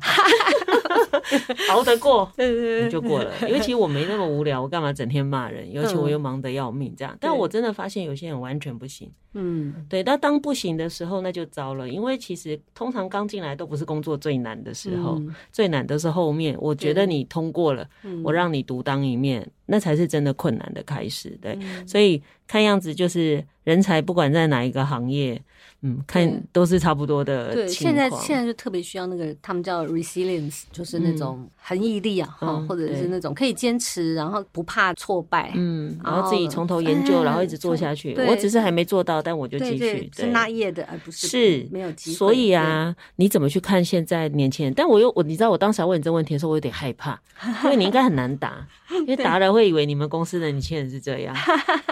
[1.70, 3.32] 熬得过，你就过了。
[3.48, 5.70] 尤其我没那么无聊，我干嘛整天骂人？
[5.72, 7.16] 尤其我又忙得要命，这样。
[7.20, 9.10] 但我真的发现有些人完全不行。
[9.34, 10.02] 嗯，对。
[10.02, 11.88] 但当不行的时候，那就糟了。
[11.88, 15.20] 因为其实通常刚进来都不是工作最难的时候，
[15.52, 16.56] 最难的是后面。
[16.58, 17.86] 我觉得你通过了，
[18.24, 21.38] 我让你独当一面，那才是真的困难的开始。
[21.40, 25.40] 对，所以看样子就是人才，不管在哪一个行业。
[25.82, 27.54] 嗯，看都是差不多的。
[27.54, 38.14] 对，现在现在就特别需要那个，他们叫 resilience，就是那种恒毅力啊，哈、嗯，或者是那种可以坚持，然后不怕挫败，嗯，然后，自己从头研究，然后一直做下去。
[38.28, 40.10] 我只是还没做到，但我就继续。
[40.16, 42.16] 是那页的，而不是是没有机会。
[42.16, 44.74] 所以啊，你怎么去看现在年轻人？
[44.74, 47.20] 但我又我，你知道，我当时要问你这个问题的时候，我有点害怕，
[47.64, 51.36] 因为你应该很难答，因为答了会以为你们公司的年轻人是这样。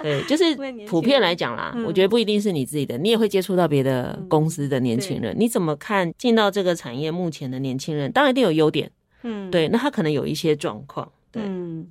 [0.03, 0.45] 对，就是
[0.89, 8.11] 普遍来讲啦，我觉得不一定是你自己的，你也会接触到别的公司的年轻人，你怎么看进到这个产业目前的年轻人？
[8.12, 8.91] 当然一定有优点，
[9.22, 11.43] 嗯，对，那他可能有一些状况，对。
[11.45, 11.87] 嗯，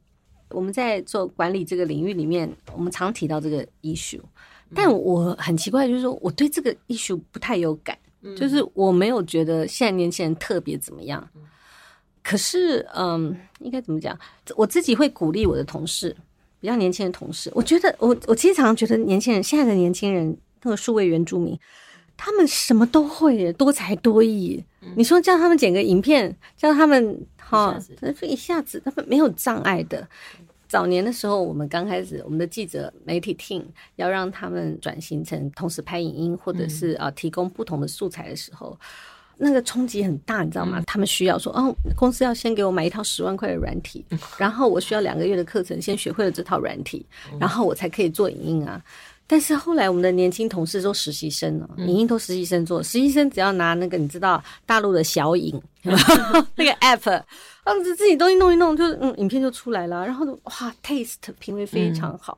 [0.49, 4.21] 我们在做管理这个领域里面，我们常提到这个 issue，
[4.73, 7.97] 但我很奇怪，就是说我对这个 issue 不太有感，
[8.37, 11.27] 就是我没有觉得现在年轻人特别怎么样。
[12.23, 14.17] 可是，嗯，应该怎么讲？
[14.55, 16.15] 我自己会鼓励我的同事，
[16.59, 20.35] 比较年轻的同事，我觉得我我其实常常觉得年轻人现在的年轻人，
[20.65, 21.57] 那个数位原住民。
[22.17, 24.63] 他们什么都会耶，多才多艺。
[24.81, 30.07] 嗯、你说叫他们剪个影片，叫他们哈，就,一下子他们没有障碍的。
[30.69, 33.63] 早年的时候，我们刚开始，我们的记者媒体 team
[33.97, 40.79] 要让他们转型成同时拍影音，或者是啊提供不同的素材的时候，嗯、那个冲击很大，你知道吗？
[40.79, 44.05] 嗯、他们需要说，哦，公司要先给我买一套十万块的软体，
[44.37, 47.05] 然后我需要两个月的课程，先学会了这套软体，
[47.37, 48.81] 然后我才可以做影音啊。
[49.27, 57.23] 但是后来我们的年轻同事都实习生了，影音都实习生做，实习生只要拿那个你知道大陆的小影 那个 app，
[57.63, 62.37] 他们自己东西弄一弄，就嗯影片就出来了，然后哇 taste 品味非常好，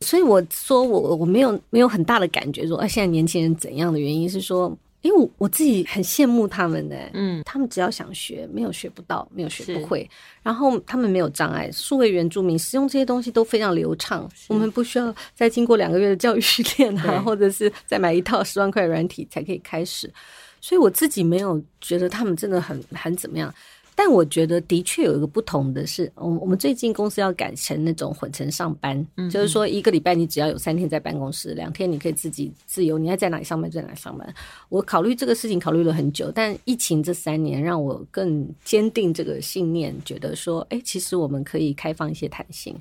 [0.00, 4.76] 所以我说我我没有没有很大的感觉说啊现在年轻人怎样的原因是说。
[5.00, 10.08] 因为我我自己很羡慕他们的，嗯，他们只要想学，没有学不到，没有学不会，
[10.42, 20.12] 然后他们没有障碍，数位原住民使用这些东西都非常流畅，我们不需要再经过两个月的教育训练啊，或者是再买一套十万块软体才可以开始，
[20.60, 23.54] 所以我自己没有觉得他们真的很很怎么样。
[24.00, 34.32] 但我觉得的确有一个不同的是，我我们最近公司要改成那种混成上班，嗯、就是说一个礼拜你只要有三天在办公室，两天你可以自己自由，你爱在哪里上班就在哪里上班。
[34.68, 42.76] 我考虑这个事情考虑了很久，但疫情这三年让我更坚定这个信念，觉得说，哎，其实我们可以开放一些弹性。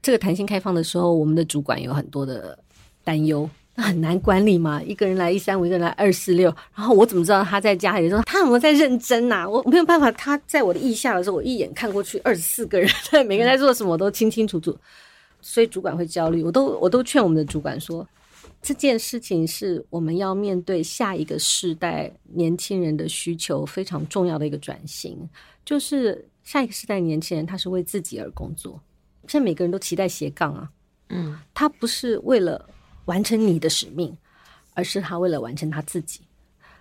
[0.00, 2.56] 这个弹性开放的时候，我们的主管有很多的
[3.02, 3.50] 担忧。
[3.80, 9.48] 很难管理嘛，一个人来一三五，一个人来二四六，然后我怎么知道他在家里的时候他有没有在认真呐、啊？
[9.48, 12.90] 我没有办法，他在我的意下的时候，我一眼看过去二十四个人，
[13.26, 14.76] 每个人在做什么我都清清楚楚，
[15.40, 16.42] 所以主管会焦虑。
[16.42, 18.06] 我都我都劝我们的主管说，
[18.60, 25.18] 这件事情是我们要面对下一个世代年轻人的需求非常重要的一个转型，
[25.64, 28.80] 就是下一个世代年轻人他是为自己而工作，
[29.26, 30.70] 现在每个人都期待斜杠啊，
[31.08, 32.68] 嗯，他不是为了。
[33.10, 34.16] 完成你的使命，
[34.74, 36.20] 而是他为了完成他自己，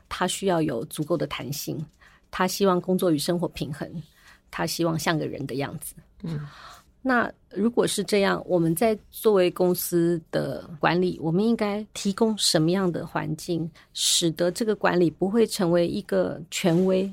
[0.08, 1.84] 他需要有足够的弹性，
[2.30, 3.90] 他希望工作与生活平衡，
[4.52, 5.96] 他希望像个人的样子。
[6.22, 6.48] 嗯，
[7.02, 17.12] 那如果是这样，我们在作为公司的管理，我们应该提供什么样的环境，使得这个管理不会成为一个权威？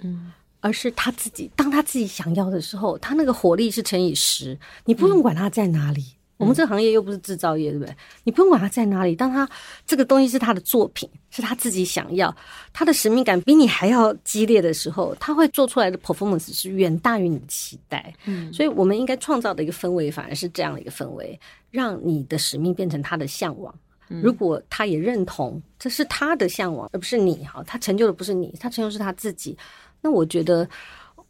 [0.00, 6.02] 嗯，而是他自己，当他自己想要的时候，他那个火力是乘以十，你不用管他在哪里。
[6.02, 7.96] 嗯我们这个行业又不是制造业，对不对？
[8.24, 9.48] 你不用管他在哪里，当他
[9.86, 12.34] 这个东西是他的作品，是他自己想要，
[12.74, 18.12] 他的使命感比你还要激烈的时候，他会做出来的 performance 是远大于你的期待。
[18.26, 23.74] 嗯，所以我们应该创造的一个氛围，反而是这样的一个氛围，让你的使命变成他的向往。
[24.08, 29.56] 如果他也认同这是他的向往，而不是你哈，他成就的不是你，他成就的是他自己。
[30.02, 30.68] 那我觉得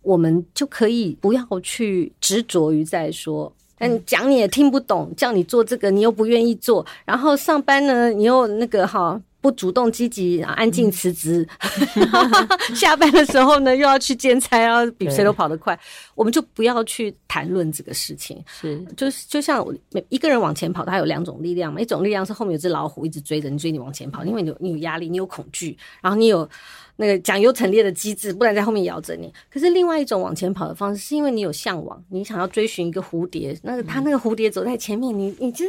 [0.03, 3.53] 我们就可以不要去执着于在说。
[3.79, 11.47] 但你讲你也听不懂，叫你做这个你又不愿意做，然后上班呢你又那个哈不主动积极，安静辞职，
[11.95, 12.05] 嗯、
[12.75, 15.79] 下班的时候呢又要去兼差，然后比谁都跑得快，
[16.17, 18.43] 我们就不要去谈论这个事情。
[18.61, 26.49] 是，就是就像每一个人往前跑，他有两种力量嘛，一种力量是后面有只老虎一直追着你，追你往前跑，因为你有你有压力，你有恐惧，然后你有
[26.97, 29.33] 那个讲优陈列的机制，不然在后面咬着你。
[29.51, 35.65] 可是另外一种往前跑的方式，是因为你有向往，你想要追寻一个蝴蝶，那个他那个蝴蝶走在前面，你你就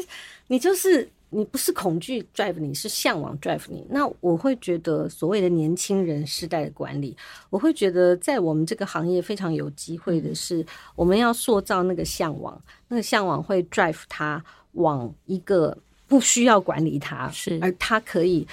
[0.48, 1.10] 你就是。
[1.30, 3.86] 你不是恐惧 drive 你，是向往 drive 你。
[3.90, 7.18] 那我会觉得，所谓的年轻人时代的管理，
[7.50, 10.66] 我会觉得在我们这个行业非常有机会的是，
[10.96, 12.58] 我们要塑造那个向往，
[12.88, 15.78] 那个向往会 drive 他往一个
[16.08, 18.48] 不需要管理他，是而他可以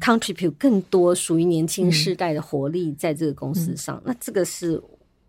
[0.00, 3.96] contribute 更多属于年轻世代的活力在这个公司上。
[3.98, 4.80] 嗯、那这个是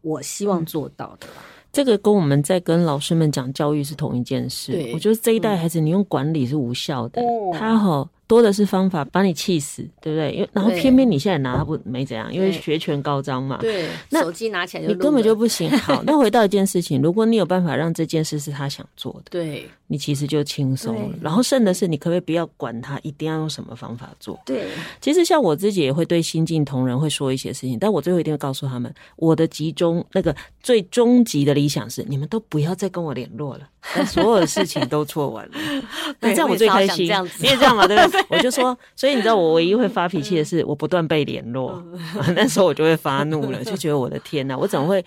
[0.02, 1.28] 我希望做到的。
[1.74, 4.74] 这个跟我们在跟老师们讲教育是同一件事。
[4.74, 7.22] 对，我觉得这一代孩子，你用管理是无效的。
[7.22, 8.10] 嗯、他哈。
[8.28, 10.32] 多的是方法把你气死，对不对？
[10.32, 13.58] 因为然后偏偏你现在拿他不没怎样，因为学权高张嘛。
[13.60, 15.70] 对，那手机拿起来你根本就不行。
[15.80, 21.18] 好，那回到一件事情，如果你有办法让这件事是他想做的， 对，你其实就轻松了。
[21.22, 24.40] 然后剩的是你可不可以不要管他一定要用什么方法做？
[24.46, 24.68] 对，
[25.02, 30.34] 其实像我自己也会对新进同仁会说一些事情，但我最后一定会告诉他们，我的集中那个
[30.64, 33.68] 最终极的理想是，你们都不要再跟我联络了。
[33.94, 35.54] 但所有的事情都做完了，
[36.22, 37.06] 那这样我最开心。
[37.40, 38.24] 你也这样嘛，对不对？
[38.30, 41.84] 我就说，所以你知道，我唯一会发脾气的是，我不断被联络，
[42.34, 45.04] 那时候我就会发怒了，就觉得我的天呐，我怎么会？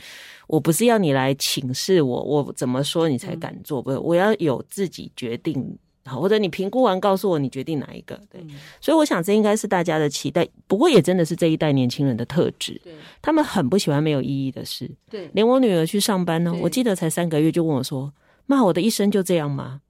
[0.46, 3.82] 我不是要你来请示我，我怎么说你才敢做？
[3.82, 8.20] 不是，我要有自己决定，好或者你评估完告诉我你决定哪一个？
[8.30, 8.44] 对，
[8.80, 10.46] 所以我想这应该是大家的期待。
[10.66, 12.92] 不过也真的是这一代年轻人的特质，对，
[13.22, 14.90] 他们很不喜欢没有意义的事。
[15.10, 18.12] 对，连我女儿去上班呢，我记得才三个月就问我说。
[18.46, 19.80] 妈，我的一生就这样吗？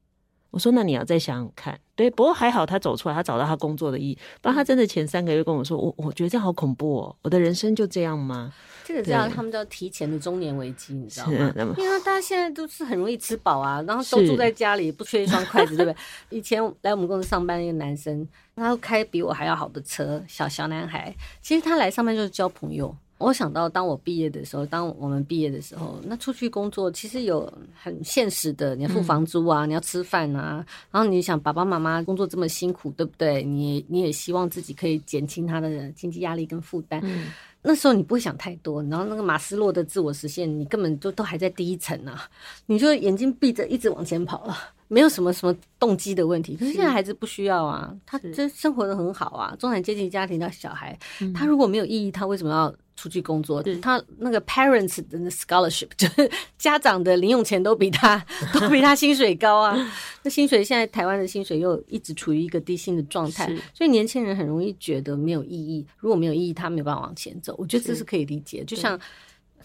[0.50, 1.76] 我说，那你要再想想看。
[1.96, 4.18] 对，不过还好，他走出来，他找到他工作的意义。
[4.40, 8.52] 不然他真的前三个月跟我说，我我觉得这样好恐怖哦，我的人生就这样吗？
[8.84, 11.52] 这个叫他们叫提前的中年危机，你知道吗？
[11.78, 15.96] 因为大家现在都是很容易吃饱啊，然后都住在家里，不缺一双筷子，对不对？
[16.28, 22.94] 以前来我们公司上班的一个男生，他开比我还要好的车，小小男孩，其实他来上班就是交朋友。
[23.18, 27.50] 我想到，当我毕业的时候，当我们毕业的时候，那出去工作其实有
[27.80, 33.42] 很现实的，你要付房租啊，嗯、你要吃饭啊，然后你想爸爸妈妈工作这么辛苦，对不对？
[33.42, 37.00] 你你也希望自己可以减轻他的经济压力跟负担。
[37.04, 37.28] 嗯、
[37.62, 42.28] 那时候你不会想太多，然后那个马斯洛的自我实现，你根本就都还在第一层啊，
[42.66, 44.56] 你就眼睛闭着一直往前跑了，
[44.88, 46.56] 没有什么什么动机的问题。
[46.56, 50.98] 可是现在孩子不需要啊，他这生活的很好啊，中产阶级家庭的小孩，
[51.32, 52.74] 他如果没有意义，他为什么要？
[52.96, 58.24] 出去工作，他那个 parents 的 scholarship 就是家长的零用钱都比他
[58.54, 59.76] 都比他薪水高啊。
[60.22, 65.86] 那薪水现在台湾的薪水又一直处于一个低薪的状态，所以年轻人很容易觉得没有意义。
[65.98, 67.54] 如果没有意义，他没有办法往前走。
[67.58, 68.64] 我觉得这是可以理解。
[68.64, 68.98] 就像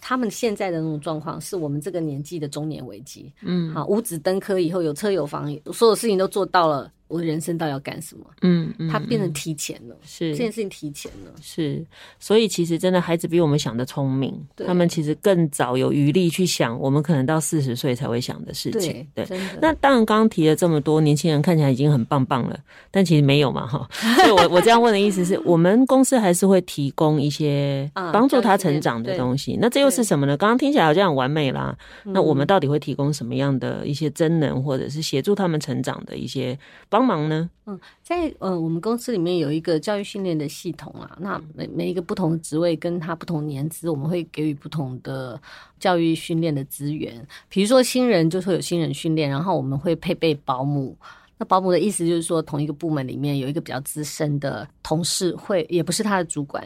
[0.00, 3.32] 他们现在的那种状况，是我们这个年纪的中年危机。
[3.42, 6.90] 嗯，好，五子登科以后有车有房，所有事情都做到了。
[7.10, 8.24] 我的人生到底要干什么？
[8.42, 11.84] 嗯，嗯，他变成提前了，是这件事情提前了，是，
[12.20, 14.32] 所以其实真的孩子比我们想的聪明，
[14.64, 19.04] 他们其实更早有余力去想我们可能到四十岁才会想的事情。
[19.12, 22.56] 对，对，那当然，刚刚提了这么多，年轻人看起来已经很棒棒了，
[22.92, 23.88] 但其实没有嘛，哈。
[24.14, 29.54] 所以我我这样问的意思是我们公司还是会提供一些帮助他成长的东西。
[29.54, 30.36] 嗯、那这又是什么呢？
[30.36, 31.76] 刚刚听起来好像很完美啦。
[32.04, 36.56] 嗯、那我们到底会提供什么样的一些真能，或者是协助他们成长的一些
[36.88, 36.99] 帮？
[37.00, 37.48] 帮忙呢？
[37.64, 41.16] 嗯，在呃，我们公司里面有一个教育训练的系统啊。
[41.18, 45.40] 那每每一个不同的职位，跟他不同年资，我们会给予不同的
[45.78, 47.26] 教育训练的资源。
[47.48, 50.94] 比如说新人，就会有新人训练，然后我们会配备保姆。
[51.38, 56.62] 那保姆的意思就是说，同一个部门里面有一个比较资深的同事，会也不是他的主管，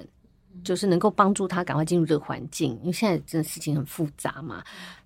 [0.65, 4.65] 就是能够帮助他赶快进入这个环境，因为现在这事情很复杂嘛。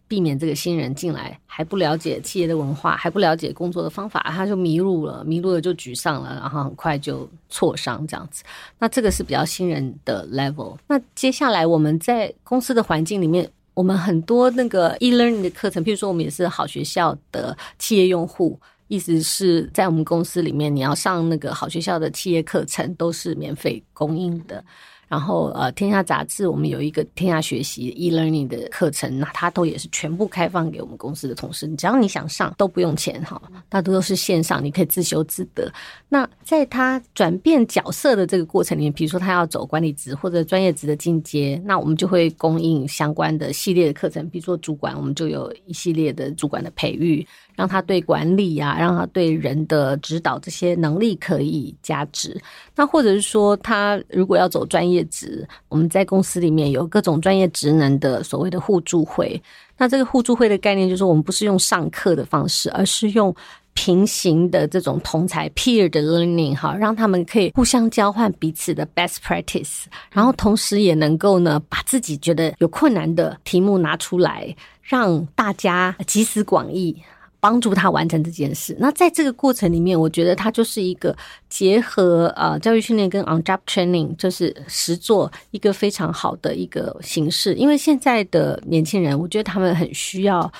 [0.08, 8.42] 避免这个新人进来还不了解企业的文化，还不了解工作的方法，他就迷路了，迷路了就沮丧了，然后很快就挫伤这样子。
[8.78, 10.76] 那这个是比较新人的 level。
[10.86, 24.64] 那接下来我们在公司的环境里面，我们很多那个 e-learning 的课程，譬如说我们也是好学校的企业用户，意思是在我们公司里面，你要上那个好学校的企业课程都是免费供应的。
[25.08, 35.72] 然后呃，天下杂志我们有一个天下学习 e-learning 的课程，那它都也是全部开放给我们公司的同事，只要你想上都不用钱哈，大多都是线上，你可以自修自得。
[36.08, 47.26] 那在他转变角色的这个过程里面，比如说他要走管理职或者专业职的进阶，那我们就会供应相关的系列的课程，比如说主管，我们就有一系列的主管的培育。
[47.58, 52.40] 让他对管理呀、啊，让他对人的指导这些能力可以加值。
[52.76, 59.42] 那或者是说，他如果要走专业职，我们在公司里面有各种专业职能的所谓的互助会。
[59.76, 63.34] 那这个互助会的概念就是，我们不是用上课的方式，而是用
[63.74, 76.96] 平行的这种同才 peer 的 learning 哈，让他们可以互相交换彼此的 best practice，然后同时也能够呢，把自己觉得有困难的题目拿出来，让大家集思广益。
[77.40, 78.76] 帮助他完成这件事。
[78.78, 81.16] 那在这个过程里面，我觉得他就是一个
[81.48, 87.54] 结合呃教育训练跟 on job training，就是实做一个非常好的一个形式。
[87.54, 90.50] 因为现在的年轻人，我觉得他们很需要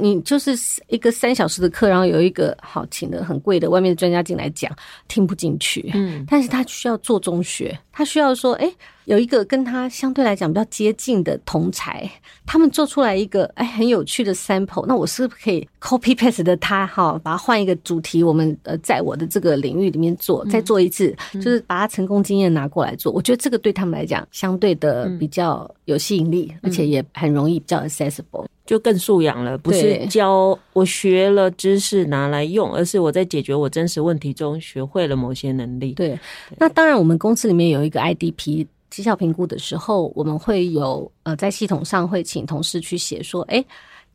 [0.00, 0.52] 你就是
[0.88, 4.70] 一个三小时的课，然后有一个好请的很贵的外面的专家进来讲，
[5.08, 5.90] 听不进去。
[5.94, 8.72] 嗯，但是他需要做中学，他需要说，哎。
[9.06, 12.08] 有一个跟他相对来讲比较接近的同才，
[12.46, 23.10] 他们做出来一个哎很有趣的 sample，那我是不是可以 copy paste 的他哈，把它换一个主题，我们呃在我的这个领域里面做，再做一次，就是把他成功经验拿过来做。
[23.10, 29.58] 我觉得这个对他们来讲相对的比较有吸引力，而且也很容易比较 accessible，就更素养了。
[29.58, 35.94] 不是教我学了知识拿来用，而是我在解决我真实问题中学会了某些能力。
[35.94, 36.16] 对，
[36.56, 38.64] 那当然我们公司里面有一个 IDP。
[38.90, 43.64] 绩效评估的时候，我们会有呃，在系统上会请同事去写说，哎，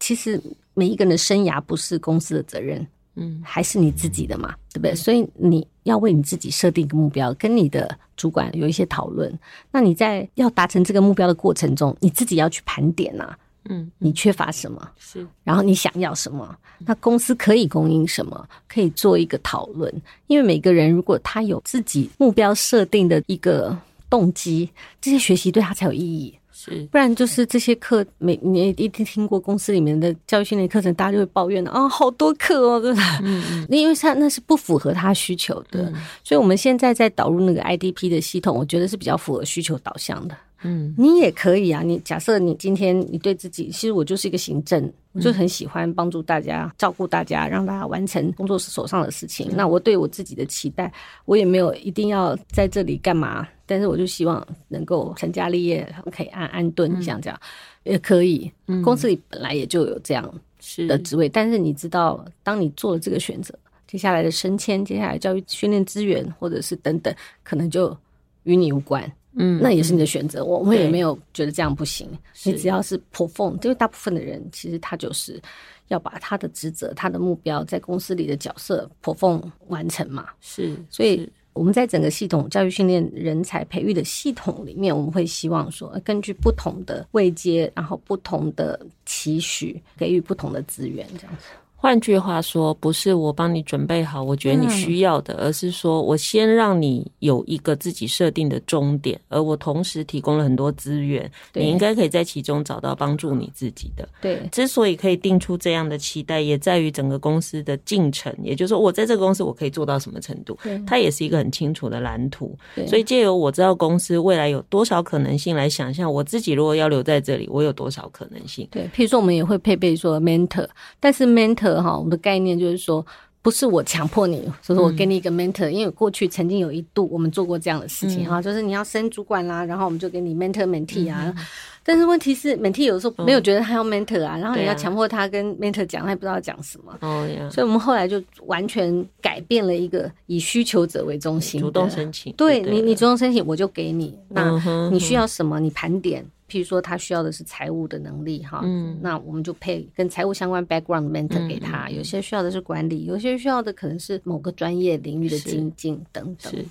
[0.01, 0.37] 其实
[0.73, 2.85] 每一个人的生涯不是公司的责任，
[3.15, 4.93] 嗯，还是你自己的嘛，对不对？
[4.93, 9.33] 所以你要为你自己设定一个目标，跟你的主管有一些讨论。
[9.71, 13.33] 那你在要达成这个目标的过程中，你自己要去盘点呐，
[13.70, 14.89] 嗯，你缺乏什么？
[14.97, 16.55] 是，然后你想要什么？
[16.80, 18.47] 那公司可以供应什么？
[18.68, 19.93] 可以做一个讨论。
[20.28, 23.78] 因为每个人如果他有自己目标设定的一个。
[24.07, 24.70] 动机，
[25.01, 33.20] 这些学习对他才有意义，是不然就是这些课，每你一定听过公司里面的教育训练课程，大家就会抱怨的啊、哦，好多课哦，对吧？
[33.24, 40.38] 嗯嗯，因为他那是不符合他需求的，嗯、所以我们现在在导入那个 IDP 的系统，我觉得是比较符合需求导向的。
[40.66, 41.82] 嗯，你也可以啊。
[41.82, 49.49] 你假设你今天你对自己，其实我就是一个行政，我就很喜欢帮助大家、照顾大家，让大家完成工作室手上的事情。
[49.55, 50.91] 那我对我自己的期待，
[51.26, 57.39] 我也没有一定要在这里干嘛，但是我就希望能够成家立业，可以安安顿，像这样
[57.84, 58.51] 也可以。
[58.84, 60.41] 公司里本来也就有这样
[60.88, 63.53] 的职位，但是你知道，当你做了这个选择，
[63.88, 67.13] 接下来的升迁、接下来教育训练资源，或者是等等，
[67.43, 67.95] 可能就
[68.43, 69.09] 与你无关。
[69.38, 72.09] 嗯，那也是你的选择，我我也没有觉得这样不行。
[72.43, 75.41] 你只要是 perform，因为大部分的人其实他就是
[75.89, 80.27] 要把他的职责、他的目标在公司里的角色 perform 完成嘛。
[80.41, 91.45] 是，所以我们在整个系统教育训练人才培育的系统里面，我们会希望说，根据不同的位阶，然后不同的期许，给予不同的资源，这样子。
[91.86, 104.09] 换句话说，不是我帮你准备好，我觉得你需要的，而是说我先让你有一个自己设定的终点，而我同时提供了很多资源，你应该可以在其中找到帮助你自己的。
[104.19, 110.57] 对，之所以可以定出这样的期待，也在于整个公司的进程，也就是说，我在这个公司我可以做到什么程度，
[110.88, 112.57] 它也是一个很清楚的蓝图。
[112.88, 118.67] 所以借由我知道公司未来有多少可能性来想象，我自己如果要留在这里，我有多少可能性。
[118.71, 120.67] 对，譬如说我们也会配备说 mentor，
[120.99, 121.74] 但是 mentor。
[121.82, 123.05] 哈，我们的概念就是说，
[123.41, 131.45] 不是我强迫你，就是我给你一个 mentor，、嗯、因为过去曾经有一度我们做过这样的事情哈、嗯，就是你要升主管啦，然后我们就给你 mentor mentee 啊、嗯，
[131.84, 144.59] 但是问题是 mentee 有时候没有觉得他要 mentor 啊，嗯、然后你要强迫他跟 mentor 讲，他也不知道讲什么，哦呀，所以我们后来就完全改变了一个以需求者为中心，主动申请，对，对你，你主动申请我就给你，那
[144.91, 146.26] 你需要什么，你盘点。
[146.55, 151.89] 譬如说，他需要的是财务的能力，哈，嗯，那我们就配跟财务相关 background mentor 给他。
[151.89, 156.49] 有些需要的是管理，有些需要的可能是某个专业领域的精进等等。
[156.49, 156.65] 是，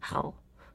[0.00, 0.34] 好，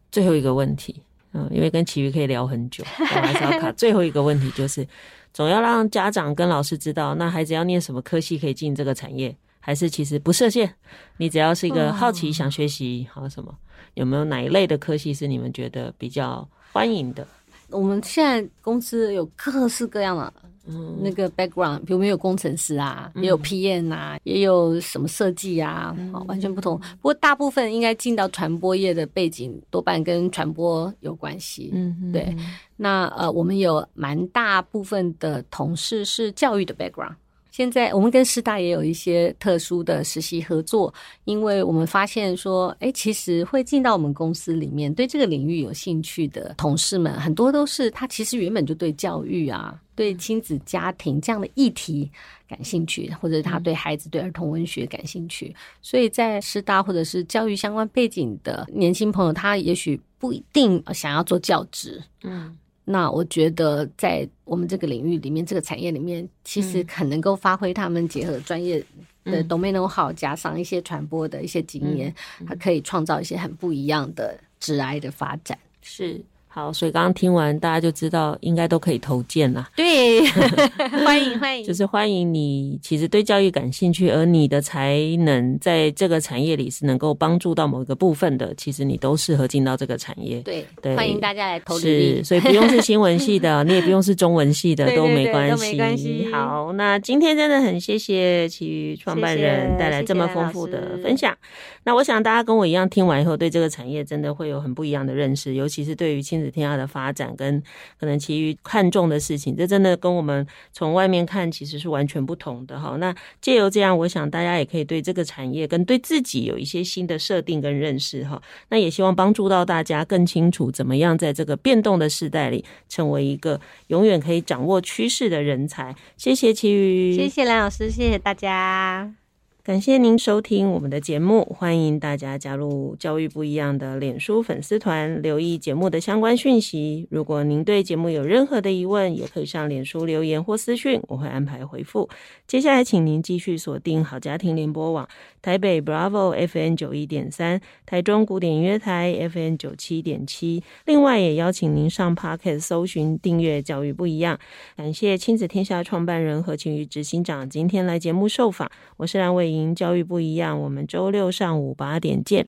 [0.09, 0.95] 最后一个问题，
[1.33, 4.87] 嗯，因为跟琦瑜可以聊很久， 我还是要卡最后一个问题，就是
[5.33, 10.73] 总要让家长跟老师知道，那孩子要念什么科系可以进这个产业，还是其实不设限？
[11.17, 13.53] 你只要是一个好奇想学习，好什么，
[13.95, 17.27] 有没有哪一类的科系是你们觉得比较欢迎的？
[17.69, 20.33] 我们现在公司有各式各样的
[20.65, 26.79] 嗯，那个 background，比如没有工程师啊，也有 PM 啊，也有什么设计啊，嗯、完全不同。
[26.79, 31.71] 不过大部分应该进到传播业的背景，多半跟传播有关系。
[31.73, 32.33] 嗯，对。
[32.77, 37.15] 那呃，我们有蛮大部分的同事是教育的 background。
[37.53, 40.91] 现在我们跟师大也有一些特殊的实习合作，
[41.25, 52.09] 因为我们发现说，哎，其实会进到我们公司里面，对这个领域有兴趣的同事们，很多都是他其实原本就对教育啊、对亲子家庭这样的议题
[52.47, 62.57] 感兴趣，或者他对孩子、对儿童文学感兴趣，所以在师大或者是教育相关背景的年轻朋友，他也许不一定想要做教职，嗯。
[62.85, 68.83] 那我觉得，在我们这个领域里面，这个产业里面，其实很能够发挥他们结合专业
[69.23, 72.13] 的 domain know-how，加上一些传播的一些经验，
[72.45, 75.57] 它可以创造一些很不一样的致癌的发展。
[75.81, 76.21] 是。
[76.53, 79.67] 好，所以刚刚听完，大家就知道应该都可以投件了。
[79.75, 80.23] 对，
[81.03, 82.77] 欢迎欢迎，就是欢迎你。
[82.79, 90.41] 其实对教育感兴趣，而你的才能在这个产业里是能够帮助到某一个部分的，其实你都适合进到这个产业。
[90.41, 91.79] 对对，欢迎大家来投。
[91.79, 96.29] 是，所以不用是新闻系的，你也不用是中文系的， 都没关系。
[96.31, 101.31] 好，那今天真的很谢谢其余创办人带来这么丰富的分享。
[101.31, 101.37] 谢谢
[101.85, 107.61] 那我想大家跟我一样，听完以后对这个产业真的会有很不一样的认识，尤其是对于亲子天下的发展跟
[107.99, 112.97] 可能其余看重的事情，这真的跟我们从外面看其实是完全不同的哈。
[112.97, 118.41] 那借由这样，我想大家也可以对这个产业跟对自己有一些新的设定跟认识哈。
[118.69, 125.95] 那也希望帮助到大家更清楚怎么样在这个变动的时代里，成为一个永远可以掌握趋势的人才。
[126.17, 129.22] 谢谢其余，谢谢梁老师，谢谢大家。
[129.65, 137.07] 感谢您收听我们的节目，欢迎大家加入教育不一样的脸书粉丝团，留意节目的相关讯息。
[137.09, 142.09] 如果您对节目有任何的疑问，也可以上脸书留言或私讯，我会安排回复。
[142.45, 145.07] 接下来，请您继续锁定好家庭联播网，
[145.41, 150.61] 台北 Bravo F N 九一点三，台中古典音乐台 F N 九七点七。
[150.85, 154.37] 另外，也邀请您上 Podcast 搜寻订阅教育不一样。
[154.75, 159.52] 感谢亲子天下创办人何晴瑜执行长今天来节目受访，我是蓝伟。
[159.75, 162.47] 教育不一样，我们周六上午八点见。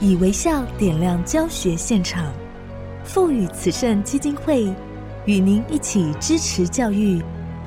[0.00, 2.32] 以微笑点亮教学现场，
[3.04, 4.64] 赋予慈善基金会
[5.26, 7.22] 与您一起支持教育，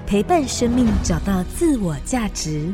[0.06, 2.74] 陪伴生命找到自我价值。